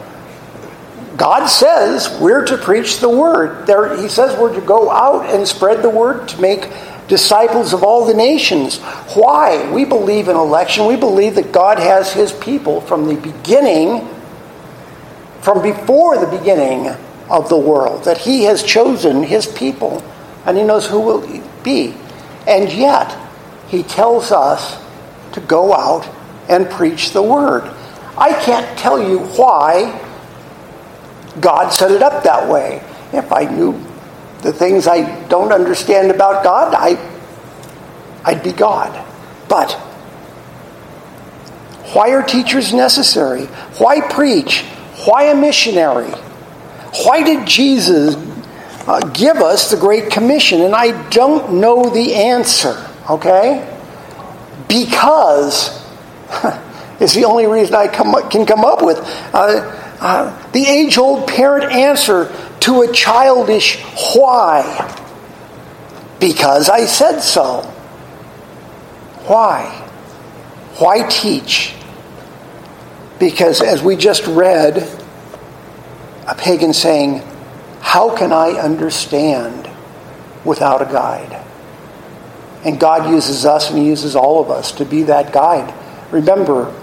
God 1.15 1.47
says 1.47 2.17
we're 2.19 2.45
to 2.45 2.57
preach 2.57 2.99
the 2.99 3.09
word. 3.09 3.67
There, 3.67 4.01
he 4.01 4.09
says 4.09 4.37
we're 4.39 4.53
to 4.55 4.61
go 4.61 4.89
out 4.89 5.27
and 5.33 5.47
spread 5.47 5.83
the 5.83 5.89
word 5.89 6.27
to 6.29 6.41
make 6.41 6.63
disciples 7.07 7.73
of 7.73 7.83
all 7.83 8.05
the 8.05 8.13
nations. 8.13 8.79
Why? 9.15 9.71
We 9.71 9.85
believe 9.85 10.27
in 10.27 10.35
election. 10.35 10.85
We 10.85 10.95
believe 10.95 11.35
that 11.35 11.51
God 11.51 11.79
has 11.79 12.13
his 12.13 12.31
people 12.31 12.81
from 12.81 13.07
the 13.07 13.15
beginning, 13.15 14.07
from 15.41 15.61
before 15.61 16.17
the 16.17 16.37
beginning 16.37 16.87
of 17.29 17.49
the 17.49 17.57
world, 17.57 18.05
that 18.05 18.19
he 18.19 18.43
has 18.43 18.63
chosen 18.63 19.23
his 19.23 19.47
people 19.47 20.03
and 20.45 20.57
he 20.57 20.63
knows 20.63 20.87
who 20.87 20.99
will 20.99 21.21
be. 21.63 21.95
And 22.47 22.71
yet, 22.71 23.17
he 23.67 23.83
tells 23.83 24.31
us 24.31 24.81
to 25.33 25.39
go 25.41 25.73
out 25.73 26.09
and 26.49 26.69
preach 26.69 27.11
the 27.11 27.21
word. 27.21 27.63
I 28.17 28.33
can't 28.43 28.77
tell 28.77 29.01
you 29.01 29.19
why 29.19 29.99
God 31.39 31.69
set 31.69 31.91
it 31.91 32.03
up 32.03 32.23
that 32.23 32.47
way. 32.47 32.83
If 33.11 33.31
I 33.31 33.45
knew 33.45 33.73
the 34.43 34.53
things 34.53 34.87
I 34.87 35.25
don't 35.27 35.51
understand 35.51 36.11
about 36.11 36.43
God, 36.43 36.75
I, 36.75 36.99
I'd 38.25 38.43
be 38.43 38.51
God. 38.51 39.03
But 39.47 39.71
why 41.93 42.11
are 42.11 42.21
teachers 42.21 42.73
necessary? 42.73 43.45
Why 43.77 44.01
preach? 44.01 44.61
Why 45.05 45.31
a 45.31 45.35
missionary? 45.35 46.11
Why 47.05 47.23
did 47.23 47.47
Jesus 47.47 48.15
uh, 48.87 48.99
give 49.13 49.37
us 49.37 49.71
the 49.71 49.77
Great 49.77 50.11
Commission? 50.11 50.61
And 50.61 50.75
I 50.75 51.09
don't 51.09 51.53
know 51.53 51.89
the 51.89 52.13
answer, 52.13 52.89
okay? 53.09 53.69
Because 54.67 55.69
is 56.99 57.13
the 57.13 57.25
only 57.25 57.47
reason 57.47 57.75
I 57.75 57.87
come, 57.87 58.13
can 58.29 58.45
come 58.45 58.65
up 58.65 58.83
with. 58.83 58.99
Uh, 59.33 59.79
uh, 59.99 60.51
the 60.51 60.65
age 60.65 60.97
old 60.97 61.27
parent 61.27 61.71
answer 61.71 62.25
to 62.63 62.81
a 62.81 62.91
childish 62.91 63.81
why. 64.15 64.89
Because 66.19 66.69
I 66.69 66.85
said 66.85 67.19
so. 67.19 67.61
Why? 69.25 69.65
Why 70.77 71.07
teach? 71.09 71.75
Because 73.19 73.61
as 73.61 73.83
we 73.83 73.97
just 73.97 74.25
read, 74.27 74.77
a 76.27 76.35
pagan 76.35 76.73
saying, 76.73 77.21
How 77.81 78.15
can 78.15 78.31
I 78.31 78.51
understand 78.51 79.69
without 80.45 80.81
a 80.81 80.85
guide? 80.85 81.45
And 82.63 82.79
God 82.79 83.11
uses 83.11 83.45
us 83.45 83.69
and 83.69 83.77
He 83.77 83.85
uses 83.85 84.15
all 84.15 84.41
of 84.41 84.49
us 84.49 84.71
to 84.73 84.85
be 84.85 85.03
that 85.03 85.33
guide. 85.33 85.73
Remember, 86.11 86.73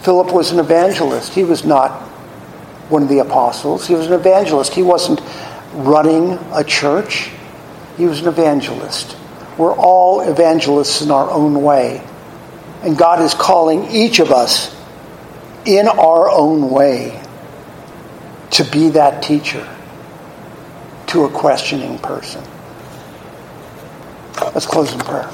Philip 0.00 0.32
was 0.32 0.52
an 0.52 0.58
evangelist. 0.58 1.34
He 1.34 1.44
was 1.44 1.64
not 1.66 2.02
one 2.88 3.02
of 3.02 3.08
the 3.08 3.18
apostles. 3.18 3.86
He 3.86 3.94
was 3.94 4.06
an 4.06 4.12
evangelist. 4.12 4.74
He 4.74 4.82
wasn't 4.82 5.20
running 5.72 6.38
a 6.52 6.64
church, 6.64 7.30
he 7.96 8.06
was 8.06 8.20
an 8.20 8.28
evangelist. 8.28 9.16
We're 9.58 9.74
all 9.74 10.20
evangelists 10.20 11.02
in 11.02 11.10
our 11.10 11.30
own 11.30 11.62
way. 11.62 12.06
And 12.82 12.96
God 12.96 13.22
is 13.22 13.34
calling 13.34 13.90
each 13.90 14.20
of 14.20 14.30
us 14.30 14.74
in 15.64 15.88
our 15.88 16.30
own 16.30 16.70
way 16.70 17.22
to 18.52 18.64
be 18.64 18.90
that 18.90 19.22
teacher 19.22 19.66
to 21.08 21.24
a 21.24 21.30
questioning 21.30 21.98
person. 21.98 22.44
Let's 24.54 24.66
close 24.66 24.92
in 24.92 25.00
prayer. 25.00 25.30